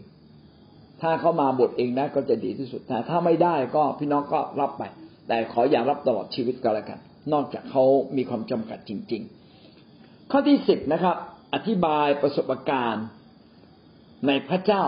[1.03, 4.83] ถ้าเขามาโบสถ์เองได้ก็จะดีที่สุดแต่ถ้าไม่ได้ก็พี่น้องก็รับไป
[5.29, 6.99] แต่ขออย่ารับตลอดชีวิตก็แล้วกัน
[7.33, 7.85] นอกจากเขา
[8.17, 9.23] มีความจำกัดจริง
[9.77, 11.17] ๆ ข้อที่สิบนะครับ
[11.55, 13.07] อธิบายประสบการณ์
[14.27, 14.85] ในพระเจ้า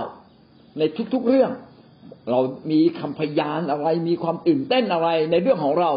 [0.78, 0.82] ใน
[1.14, 1.53] ทุกๆเรื่อง
[2.30, 5.91] เรามีคำพยานอะไร มีความตื่นเต้นอะไรในเรื่องของเรา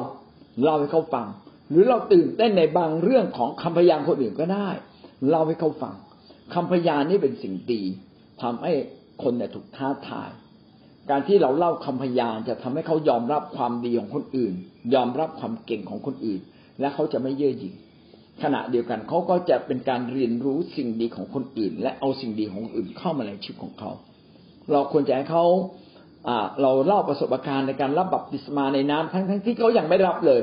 [0.64, 1.28] เล่าให้เขาฟัง
[1.70, 4.70] หรือเราตื่นเต้นในบางเรื่องของคำพยานคนอื่นก็ได้
[5.28, 5.95] เล่าให้เขาฟัง
[6.53, 7.82] คำพยานนี่เป็นสิ่งดี
[8.41, 8.72] ทำให้
[9.24, 10.30] คนเนี่ยถูกท้าทาย
[11.09, 14.53] การที่เราเล่าคำพยานจะทำให้เขายอมรับความดีของคนอื่น
[14.93, 16.41] ยอมรับความเก่งของคนอื่น
[16.80, 17.74] และเขาจะไม่เย่อหยิ่ง
[18.43, 23.91] ขณะเดียวกันเขาก็จะเป็นการเรียนรู้สิ่งดีของคนอื่น และเอาสิ่งดีของอื่นเข้ามาในชีวิตของเขา
[24.72, 25.45] เราควรจะให้เขา
[26.61, 30.41] เราเล่าประสบการณ์ในการรับบัพติศมาในน้ำทั้งทั้งที่เขายังไม่รับเลย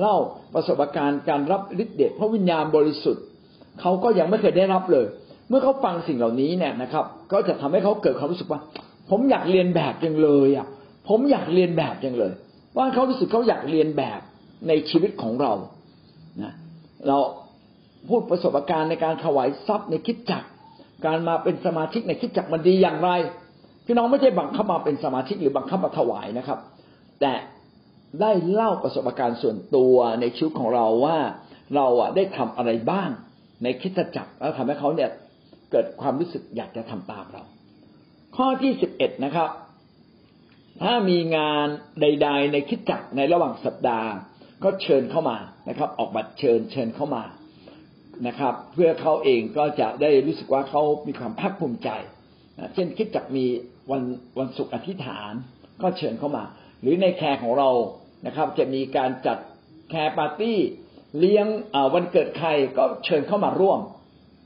[0.00, 0.16] เล่า
[0.54, 3.24] ประสบการณ์การรับฤทธิ์เดชพระวิญญาณบริสุทธิ์
[3.80, 5.06] เขาก็ยังไม่เคยได้รับเลย
[5.48, 8.60] เมื่อเขาฟังสิ่งเหล่านี้เนี่ยนะครับ ก็จะทำให้เขาเกิดความรู้สึกว่า
[9.10, 10.66] ผมอยากเรียนแบบจังเลยอะ
[11.08, 12.32] ผมอยากเรียนแบบจังเลย
[12.76, 14.20] ว่าเขารู้สึกเขาอยากเรียนแบบ
[14.68, 15.52] ในชีวิตของเรา
[16.42, 16.52] นะ
[17.08, 17.18] เรา
[18.08, 20.42] พูดประสบการณ์ในการถวายทรัพย์ในคิดจัก
[21.06, 23.10] การมาเป็นสมาชิกในคิดจักมันดีอย่างไร
[23.86, 26.58] พี่น้องไม่ใช่บังคับมาเป็นสมาชิกหรือบังคับมาถวายนะครับ
[27.20, 27.32] แต่
[28.20, 31.16] ได้เล่าประสบการณ์ส่วนตัวในชีวิตของเราว่า
[31.74, 33.10] เราอะได้ทำอะไรบ้าง
[33.62, 35.10] ในคิดจักรแล้วทำให้เขาเนี่ย
[35.70, 37.42] เกิดความรู้สึกอยากจะทำตามเรา
[38.36, 39.50] ข้อที่สิบเอ็ดนะครับ
[40.82, 41.66] ถ้ามีงาน
[42.00, 44.10] ใด ๆ ในคิดจักรในระหว่างสัปดาห์
[44.64, 45.36] ก็เชิญเข้ามา
[45.68, 47.22] นะครับ ออกบัตรเชิญเชิญเข้ามา
[48.26, 51.90] นะครับ เพื่อเขาเองก็จะได้รู้สึกว่าเขามีความภาคภูมิใจ
[52.58, 53.44] นะเช่นคริสตจักรมี
[53.90, 54.02] วัน
[54.38, 55.32] วันศุกร์อธิษฐาน
[55.82, 56.44] ก็เชิญเข้ามา
[56.80, 57.70] หรือใน care ของเรา
[58.26, 59.38] นะครับ จะมีการจัด
[59.90, 60.58] care party
[61.18, 61.46] เลี้ยง
[61.94, 63.80] วันเกิดใครก็เชิญเข้ามาร่วม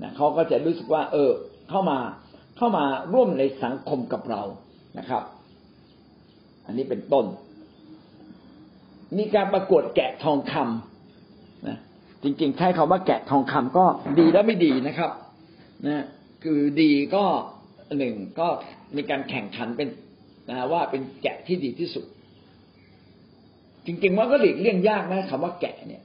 [0.02, 1.30] นะเขาก็จะรู้สึกว่า เออ
[1.70, 1.98] เข้ามา
[2.56, 4.42] เข้ามาร่วมในสังคมกับเรา
[4.98, 5.22] นะครับ
[6.66, 7.26] อันนี้เป็นต้น
[9.18, 11.76] มีการประกวดแกะทองคำนะ
[12.22, 13.84] จริงๆใช้คาว่าแกะทองคำก็
[14.18, 15.10] ดีและไม่ดีนะครับ
[15.86, 16.04] นะ
[16.44, 17.24] คือดีก็
[17.98, 18.48] หนึ่งก็
[18.96, 19.88] มีการแข่งขันเป็น
[20.48, 22.04] นะว่าเป็นแกะที่ดีที่สุด
[23.86, 26.02] จริงๆมันก็หลีกเลี่ยงยากนะคำว่าแกะเนี่ย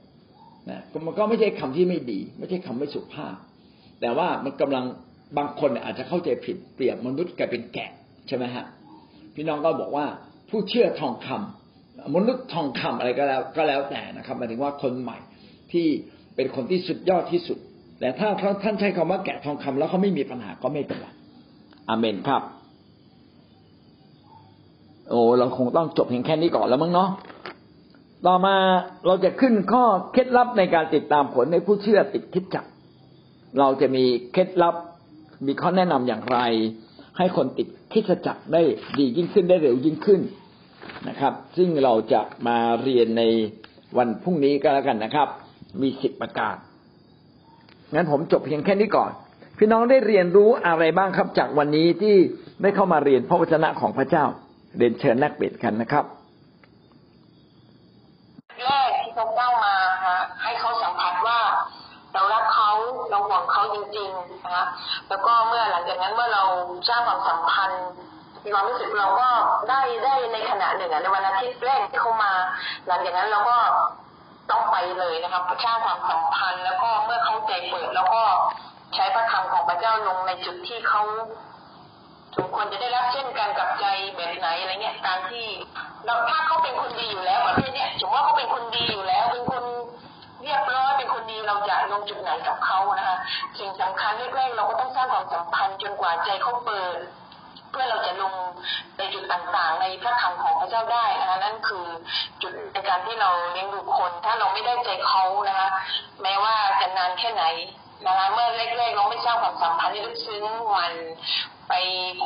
[0.70, 3.36] นะมันก็ไม่ใช่คำที่ไม่ดี ไม่ใช่คำไม่สุภาพ
[4.00, 4.84] แต่ว่ามันกำลัง
[5.38, 7.90] บางคนอาจจะเข้าใจผิดเปรียบมนุษย์กลายเป็นแกะ
[8.28, 8.64] ใช่ไหมฮะ
[9.34, 10.06] พี่น้องก็บอกว่า
[10.50, 15.18] ผู้เชื่อทองคำมนุษย์ทองคำอะไรก็แล้วก็แล้วแต่นะครับหมายถึงว่าคนใหม่
[15.72, 15.86] ที่
[16.36, 17.58] เป็นคนที่สุดยอดที่สุด
[18.00, 18.28] แต่ถ้า
[18.62, 21.06] ท่านใช้คำว่าแกะทองคำแล้วเขาไม่มีปัญหาก็ไม่เป็นไร
[21.88, 22.42] อเมนครับ
[25.10, 27.08] โอ้เราคงต้องจบเพียงแค่นี้ก่อนแล้วมั้งเนาะ
[28.26, 28.56] ต่อมา
[29.06, 32.64] เราจะขึ้นข้อเคล็ดลับในการติดตามผลในผู้เชื่อติดคิดจัก
[33.58, 34.74] เราจะมีเคล็ดลับ
[35.46, 36.38] มีข้อแนะนำอย่างไร
[37.18, 38.62] ให้คนติดคิดจักได้
[38.98, 40.20] ดียิ่งขึ้นได้เร็วยิ่งขึ้น
[41.08, 43.22] นะครับ ซึ่งเราจะมาเรียนใน
[43.98, 45.28] วันพรุ่งนี้ก็แล้วกันนะครับ
[45.82, 46.54] มีสิบประการ
[47.94, 49.10] งั้นผมจบเพียงแค่นี้ก่อน
[49.58, 52.16] พี่น้องได้เรียนรู้อะไรบ้างครับจากวันนี้ที่
[52.62, 54.24] ได้เข้ามาเรียนพระวจนะของพระเจ้า
[54.78, 56.04] เรียนเชิญนักเปิดกันนะครับ
[59.16, 59.74] ทรงเล่ามา
[60.06, 61.40] ฮะให้เขาสัมผัสว่า
[62.14, 62.72] เรารักเขา
[63.10, 64.66] เราห่วงเขาจริงๆนะะ
[65.08, 66.44] แล้วก็เมื่อหลังจากนั้นเมื่อเรา
[66.88, 67.86] สร้างความสัมพันธ์
[68.44, 69.28] มีความรู้สึกเราก็
[69.68, 72.32] ได้ได้ในขณะหนึ่งในวันอาทิตย์แรกที่เขามา
[72.86, 73.58] หลังจากนั้นเราก็
[74.50, 78.22] ต้องไปเลยนะครับสร้างความสัมพันธ์ แล้วก็เมื่อเขาใจเปิดแล้วก็
[78.94, 81.02] ใช้พระคำของพระเจ้าลงในจุดที่เขา
[82.36, 83.86] สมควรจะได้รับเช่นกันกับใจ
[84.16, 85.46] แบบไหนอะไรเงี้ยการที่
[86.04, 88.86] เราถ้าเขาเป็นคนดีอยู่แล้วประเภทเนี้ยสมมติว่าเขาเป็นคนดี
[91.96, 93.18] รงจุดไหนกับเขานะคะ
[93.58, 96.98] สิ่งสำคัญแรกๆเราก็ต้องสร้างความสัมพันธ์จนกว่าใจเขาเปิด
[97.70, 98.34] เพื่อเราจะลง
[98.98, 101.86] ในจุดต่างๆ ในพระคำของพระเจ้าได้นะคะนั่นคือ
[102.42, 105.68] จุดในการที่เราเลี้ยงดูคน ถ้าเราไม่ได้ใจเขานะคะ
[106.22, 107.44] แม้ว่าจะนานแค่ไหน
[108.06, 110.44] นะคะเมื่อแรกๆเราไม่สร้างความสัมพันธ์ที่ลึกซึ้ง
[110.74, 110.92] วัน
[111.68, 111.74] ไป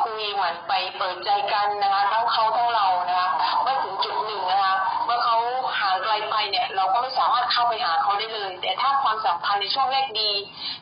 [0.00, 3.28] คุยเหมือนไปเปิดใจกันนะคะทั้งเขาทั้งเรานะคะ
[3.62, 4.74] เมื่อถึงจุดหนึ่งนะคะ
[5.10, 5.38] มื่อเขา
[5.80, 10.30] ห่างไกลไปเนี่ย เราก็ไม่สามารถเข้าไปหาเขาได้เลย แต่ถ้าความสัมพันธ์ในช่วงแรกดี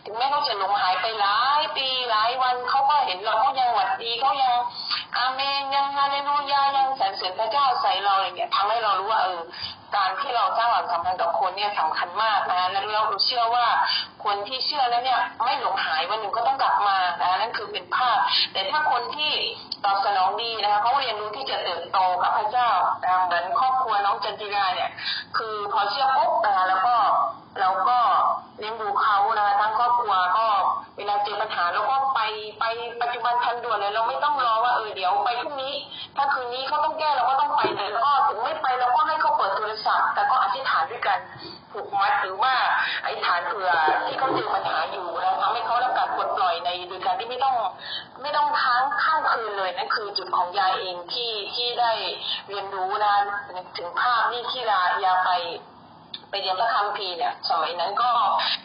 [0.04, 4.54] ถึงแม้เขาจะหลงหายไปหลายปีหลายวันเขาก็เห็นเราก็ยังหวัดดีเขายัง
[5.16, 9.40] อาเมนยังฮาเลลูยายังสรรเสริญพระเจ้าใส่เราอย่างเงี้ยทำให้เรารู้ว่าเออ
[9.96, 13.66] การที่เราสร้างความสัมพันธ์กับคนเนี่ยสำคัญมากนะแล้วเราเชื่อว่า
[14.24, 18.18] คนที่เชื่อแล้วเนี่ยไม่หลงหายวันหนึ่งก็ต้องกลับมานะนั่นคือเป็นภาพ
[18.52, 19.32] แต่ถ้าคนที่
[19.84, 22.68] ตอบสนองดีนะคะเขาเรียนรู้ที่จะเติบโตกับพระเจ้า
[23.24, 24.90] เหมือนครอบครัวน้องจันจิราเนี่ย
[25.36, 26.96] คือพอเชื่อปุ๊บนะคะแล้วก็
[27.60, 27.98] เราก็
[28.58, 30.46] เลี้ยงดูเขานะคะทั้งครอบครัวก็
[30.96, 32.20] เวลาเจอปัญหาเราก็ไป
[32.60, 32.64] ไป
[33.02, 35.74] ปัจจุบันทันด่วนเลยเราไม่ต้องรอว่าเออเดี๋ยวไปพรุ่งนี้
[36.16, 38.97] ถ้าคืนนี้เขาต้องแก้เราก็ต้องไปเลยแล้วก็ถึงไม่ไปเราก็
[40.14, 41.18] แต่ก็อธิษฐานด้วยกัน
[41.72, 42.54] ผูกมัดหรือว่า
[43.04, 43.70] อธิษฐานเผื่อ
[44.06, 47.56] ที่เขาเจอปัญหาอยู่นะทำให้เขารับการปลดปล่อยในโดยการที่ไม่ต้อง
[48.22, 51.92] ไม่ต้องค้างข้างคืนเลยนั่นคือจุดของยายเองที่ที่ได้
[52.48, 53.14] เรียนรู้นะ
[53.76, 55.30] ถึงภาพนี่ที่ลายาไป
[56.30, 58.10] ไปเรียนพระคัมภีร์เนี่ย สมัยนั้นก็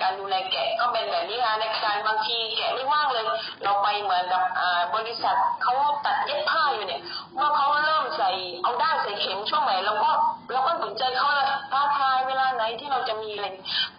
[0.01, 3.25] การดูแลแกะก็เป็นแบบนี้นะในการบางทีแกะไม่ว่างเลย
[3.63, 5.73] เราไปเหมือนกับอ่าบริษัทเขา
[6.05, 7.01] ตัดเย็บผ้าอยู่เนี่ย
[7.35, 8.29] เมื่อเขาเริ่มใส่
[8.63, 10.11] เอาด้านใส่เข็มช่วงไหนเราก็
[10.51, 13.47] เราก็สนใจเขาเลยท้าทายเวลาไหนที่เราจะมีอะไร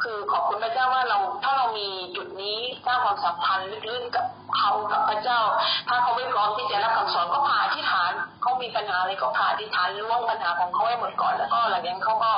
[0.03, 4.27] คือขอบคุณพระเจ้าว่าเราถ้าเรามีจุดนี้สร้างความสัมพันธ์ลึกๆกับ
[4.57, 5.41] เขากับพระเจ้า
[5.89, 8.13] ถ้าเขาไม่พร้อมที่จะรับคำสอนก็ผ่าอธิษฐาน
[8.45, 12.33] เขามีปัญหาอะไรก็ผ่าอธิษฐานล่วงปัญหาของเขาให้หมดก่อนแล้วก็หลังจากนั้นเขาก็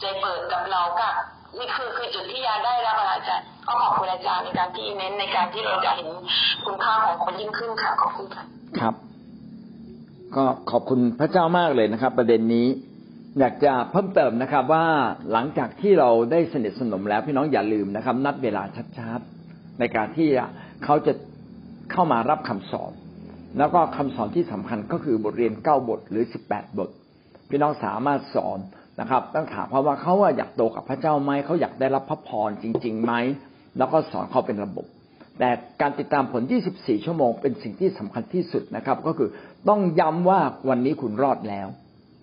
[0.00, 1.10] ใจเปิดกับเราค่ะ
[1.58, 6.08] นี่คือคือจุดที่ยาได้รับอาจารย์ก็ขอบคุณอาจารย์ในการที่เน้นในการที่เราจะเห็น
[6.64, 8.44] คุณค่าของคนยิ่งขึ้นค่ะขอบคุณค่ะ
[8.80, 8.94] ครับ
[10.36, 12.66] ก็ขอบคุณพระเจ้ามากเลยนะครับ ประเด็นนี้
[13.38, 14.84] อยากจะเพิ่มเติมนะครับ ว่า
[15.32, 18.62] หลังจากที่เราได้สนิทสนมแล้วพี่น้องอย่าลืมนะครับ นัดเวลา
[18.98, 20.28] ชัดๆในการที่
[20.84, 21.12] เขาจะ
[21.92, 22.92] เข้ามารับคำสอน
[23.58, 26.90] แล้วก็คำสอนที่สำคัญก็คือบทเรียนเก้าบทหรือสิบแปดบท
[27.48, 28.58] พี่น้องสามารถสอน
[29.00, 33.12] นะครับต้องถามเขาะว่าเขาว่าอยากโตกับพระเจ้าไหมเขาอยากได้รับพระพรจริงๆไหม
[33.78, 34.86] แล้วก็สอนเขาเป็นระบบ
[35.38, 35.50] แต่
[35.80, 36.42] การติดตามผล
[36.74, 39.28] 24 ชั่วโมง เป็นสิ่งที่สำคัญที่สุดนะครับ ก็คือ
[39.68, 41.68] ต้องย้ำว่าวันนี้คุณรอดแล้ว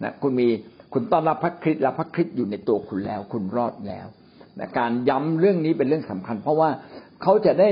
[0.03, 0.47] นะคุณมี
[0.93, 4.07] คุณต้อนรับพระคริสต์และพระคริสต์อยู่ในตัวคุณแล้ว คุณรอดแล้ว
[4.59, 6.69] นะการย้ำเรื่องนี้เป็นเรื่องสำคัญ เพราะว่า
[7.21, 7.69] เขาจะได้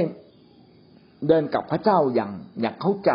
[1.27, 2.31] เดินกับพระเจ้าอย่าง
[2.61, 3.11] อย่างเข้าใจ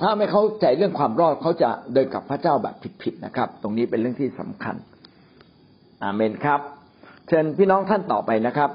[0.00, 4.76] ถ้าไม่เข้าใจเรื่องความรอดเขาจะเดินกับพระเจ้าแบบผิดๆนะครับ ตรงนี้เป็นเรื่องที่สำคัญ
[6.02, 6.60] อาเมนครับ
[7.28, 8.70] เชิญพี่น้องท่านต่อไปนะครับ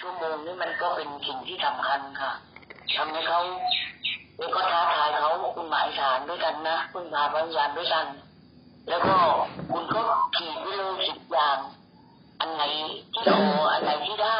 [0.00, 2.32] ชั่วโมงนี้มันก็เป็นสิ่งที่สำคัญค่ะ
[2.96, 3.40] ทำให้เขา
[4.38, 8.06] แล้วก็ท้าทายเขาคุณหมายสารด้วยกันนะคุณพาพยานด้วยกัน
[8.88, 9.16] แล้วก็
[9.72, 10.00] คุณก็
[10.36, 11.58] ขีดไว้เลยสิบอย่าง
[12.40, 12.62] อันไหน
[13.12, 14.38] ที่ขออันไหนที่ได้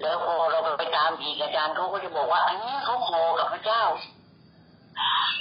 [0.00, 3.82] แล้วพอเราไปตามอีกอาจารย์เขาก็จะบอกว่า อันนี้เขาขอกับพระเจ้า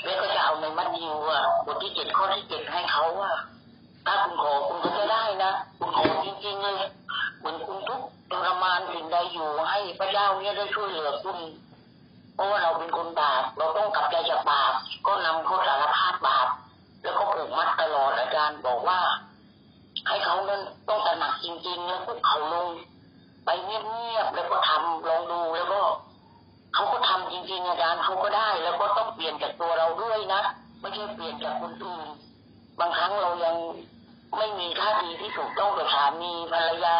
[0.03, 3.31] แล้วก็จะเอาในมัทธิวอะบทที่เจ็ดข้อที่เจ็ดให้เขาว่า
[4.05, 6.75] ถ้าคุณขอคุณก็จะได้นะคุณขอจริงๆเลย
[7.39, 8.01] เหมือนคุณทุก
[8.31, 11.37] ทรมานสิ่งใดอยู่ให้พระเจ้าเนี่ยได้ช่วยเหลือคุณ
[12.33, 14.73] เพราะว่าเราเป็นคนบาปเราต้องกลับใจจากบาป
[15.07, 16.47] ก็นำเขาสารภาพบาป
[17.03, 18.99] แล้วก็ผูกมัดตลอดอาจารย์บอกว่า
[20.07, 22.67] ให้เขานั้นต้องตระหนักจริง ๆ แล้วพวกเขาลง
[23.47, 25.81] ไปเงียบๆแล้วก็ทำลองดูแล้วก็
[26.73, 30.41] เขาก็ทำจริงๆอาจารย์เขาก็ได้ แล้วก็ต้องเปลี่ยนจากตัวเราด้วยนะ
[30.79, 32.07] ไม่ใช่เปลี่ยนจากคนอื่น
[32.79, 33.55] บางครั้งเรายัง
[34.37, 36.97] ไม่มีท่าทีที่ถูกต้องกับสามีภรรยา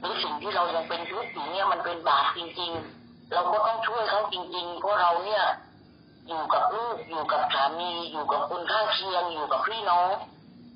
[0.00, 2.72] หรือสิ่งที่เรายังเป็นทุกข์อยู่เนี่ยมันเป็นบาปจริง
[3.02, 5.44] ๆ เราก็ต้องช่วยเขาจริงๆเพราะเราเนี่ย
[6.28, 10.08] อยู่กับลูกอยู่กับสามีอยู่กับคนข้างเคียงอยู่กับพี่น้อง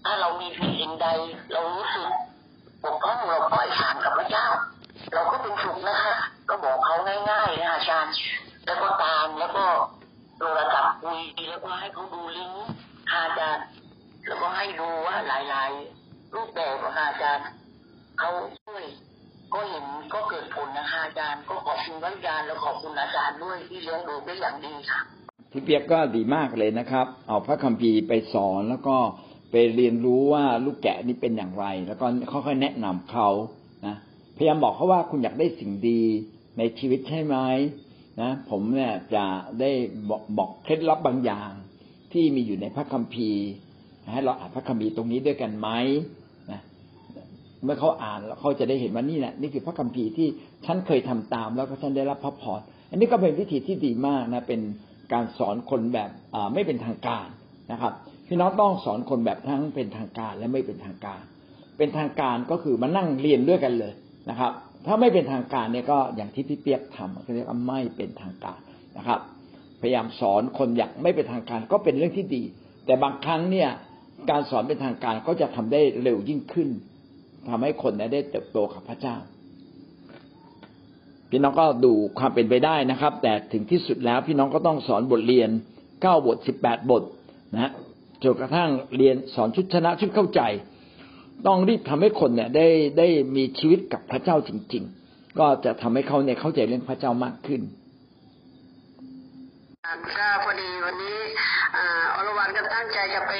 [0.04, 1.08] ถ้าเรามีผิดสิ่งใด
[1.52, 2.08] เรารู้สึก
[2.84, 4.46] ปกป้องเราปล่อยสารกับพระเจ้า
[5.12, 6.14] เราก็เป็นสุขนะคะ
[6.48, 6.96] ก็บอกเขา
[7.30, 8.14] ง่ายๆนะอาจารย์
[8.66, 9.64] แล้วก็ตามแล้วก็
[10.38, 12.66] โทรศัพท์คุยแล้วก็ให้เขาดูลิงก์
[13.12, 13.64] อาจารย์
[14.26, 17.46] แล้วก็ให้ดูว่าหลายๆ รูปแบบขอะค่ะอาจารย์
[18.18, 18.30] เขา
[18.64, 18.84] ช่วย
[19.54, 19.84] ก็เห็น
[20.14, 25.00] ก็เกิดผลนะคะอาจารย์ก็ขอบคุณพระอาจารย์แล้วขอบคุณอาจารย์ด้วยที่เลี้ยงดูได้อย่างดีค่ะ
[25.52, 28.96] พี่เปียกก็ดีมากเลยนะครับ เอาพระคัมภีร์ไปสอนแล้วก็
[29.50, 33.28] ไปเรียนรู้ว่าลูกแกะนี่เป็นอย่างไร แล้วก็ค่อยๆแนะนำเขา
[34.38, 36.00] พยายามบอกเขาว่าคุณอยากได้สิ่งดี
[36.58, 37.36] ในชีวิตใช่ไหม
[38.20, 39.24] นะผมเนี่ยจะ
[39.60, 39.70] ได้
[40.10, 41.50] บอกบอกเคล็ดลับบางอย่าง
[42.12, 43.44] ที่มีอยู่ในพระคัมภีร์
[44.12, 45.68] ให้เราอ่านพระคัมภีร์ตรงนี้ด้วยกันไหม
[46.50, 46.60] นะ
[47.64, 50.28] เมื่อเขาอ่านแล้วเขาจะได้เห็นว่านี่แหละนี่คือพระคัมภีร์ที่
[50.66, 52.60] ฉันเคยทำตาม แล้วก็ฉันได้รับพระพร
[52.90, 54.60] อันนี้ก็เป็นวิธีที่ดีมากนะเป็น
[55.12, 56.10] การสอนคนแบบ
[56.54, 57.26] ไม่เป็นทางการ
[57.72, 57.92] นะครับ
[58.26, 61.22] พี่น้องต้องสอนคนแบบทั้งเป็นทางการและไม่เป็นทางการ
[61.78, 63.92] เป็นทางการก็คือมานั่งเรียนด้วยกันเลย
[64.30, 64.52] นะครับ
[64.86, 68.60] ถ้าไม่เป็นทางการเนี่ยก็อย่างที่พี่เปียกทำก็เรียกว่าไม่เป็นทางการ
[68.98, 69.20] นะครับ
[69.80, 72.42] พยายามสอนคนอยางไม่เป็นทางการก็เป็นเรื่องที่ดี
[72.86, 73.68] แต่บางครั้งเนี่ย
[74.30, 76.68] การสอนเป็นทางการก็จะทำได้เร็วยิ่งขึ้น
[77.48, 79.16] ทำให้คนเนี่ยได้เติบโตกับพระเจ้า
[81.30, 85.50] พี่น้องก็ดูความเป็นไปได้นะครับ แต่ถึงที่สุดแล้วพี่น้องก็ต้องสอนบทเรียน
[86.02, 87.02] เก้าบทสิบแปดบท
[87.54, 87.72] นะ
[88.24, 90.40] จนกระทั่งเรียนสอนชุดชนะชุดเข้าใจ
[91.46, 92.66] ต้องรีบทำให้คนเนี่ยได้
[92.98, 97.62] ได้มีชีวิตกับพระเจ้าจริง ๆ ก็จะทำให้เขาเนี่ยเข้าใจเรื่องพระเจ้ามากขึ้น
[100.18, 101.18] ก็พอดีวันนี้
[101.76, 101.78] อ
[102.16, 103.32] อรวรรณก็ตั้งใจจะไป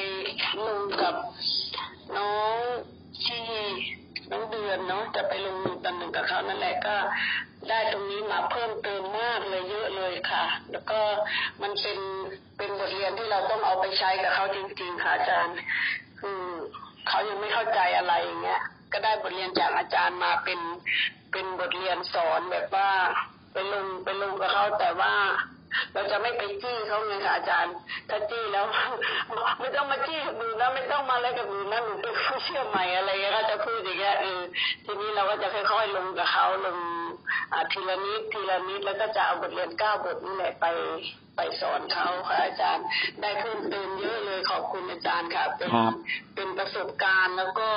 [0.66, 1.14] ลงกับ
[2.16, 2.57] น้อง
[3.26, 3.44] ที่
[4.30, 6.96] น้องเดือนเนาะจะไปลงตันหนึ่งกับเขานั่นแหละก็
[7.68, 11.01] ได้ตรงนี้มาเพิ่มเติมมากเลยเยอะเลยค่ะ แล้วก็
[11.62, 11.99] มันเป็น
[12.57, 15.57] เป็นบทเรียนที่เราต้องเอาไปใช้กับเขาจริง ๆ ค่ะอาจารย์
[16.20, 16.42] คือ
[17.09, 18.61] เขายังไม่เข้าใจอะไรอย่างเงี้ย
[18.93, 20.61] ก็ได้บทเรียนจากอาจารย์มาเป็น
[21.33, 22.91] เป็นบทเรียนสอนแบบว่า
[23.53, 25.13] ไปลงไปลงกับเขาแต่ว่า
[25.93, 27.75] เราจะไม่ไปจี้เขาไงค่ะอาจารย์
[28.09, 28.65] ถ้าจี้แล้ว
[29.61, 34.41] ไม่ต้องมาจี้กับหนูนะไม่ต้องมาอะไรกับหนูนะหนูเป็นผู้เชื่อใหม่อะไรก็จะพูดอย่างเงี้ยเออ
[34.85, 36.77] ทีนี้เราก็จะค่อยๆลงกับเขาลง
[37.72, 40.66] ทีละนิดทีละนิดแล้วก็จะเอาบทเรียนเก้าบทนี่แหละไป
[41.37, 42.85] ไปสอนเขาค่ะอาจารย์
[43.20, 45.95] ได้เพิ่มเติมเยอะเลยขอบคุณอาจารย์ค่ะเป็นครับ
[46.35, 47.68] เป็นประสบการณ์แล้วก็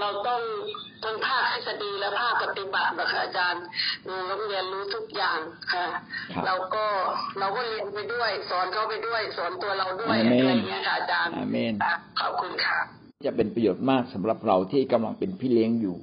[0.00, 0.42] เราต้อง
[1.04, 3.64] ทั้งภาคทฤษฎีและภาคปฏิบัตินะคะอาจารย์
[4.06, 5.38] เราต้องเรียนรู้ทุกอย่าง
[5.72, 5.86] ค่ะ
[6.34, 6.84] ครับเราก็
[7.38, 12.78] เราก็เรียนไปด้วย สอนเขาไปด้วย สอนตัวเราด้วยอาเมนอะไรอย่างเงี้ยค่ะอาจารย์อาเมนค่ะขอบคุณค่ะ
[13.26, 15.96] จะเป็นประโยชน์มากสำหรับเราที่กำลังเป็นพี่เลี้ยงอยู่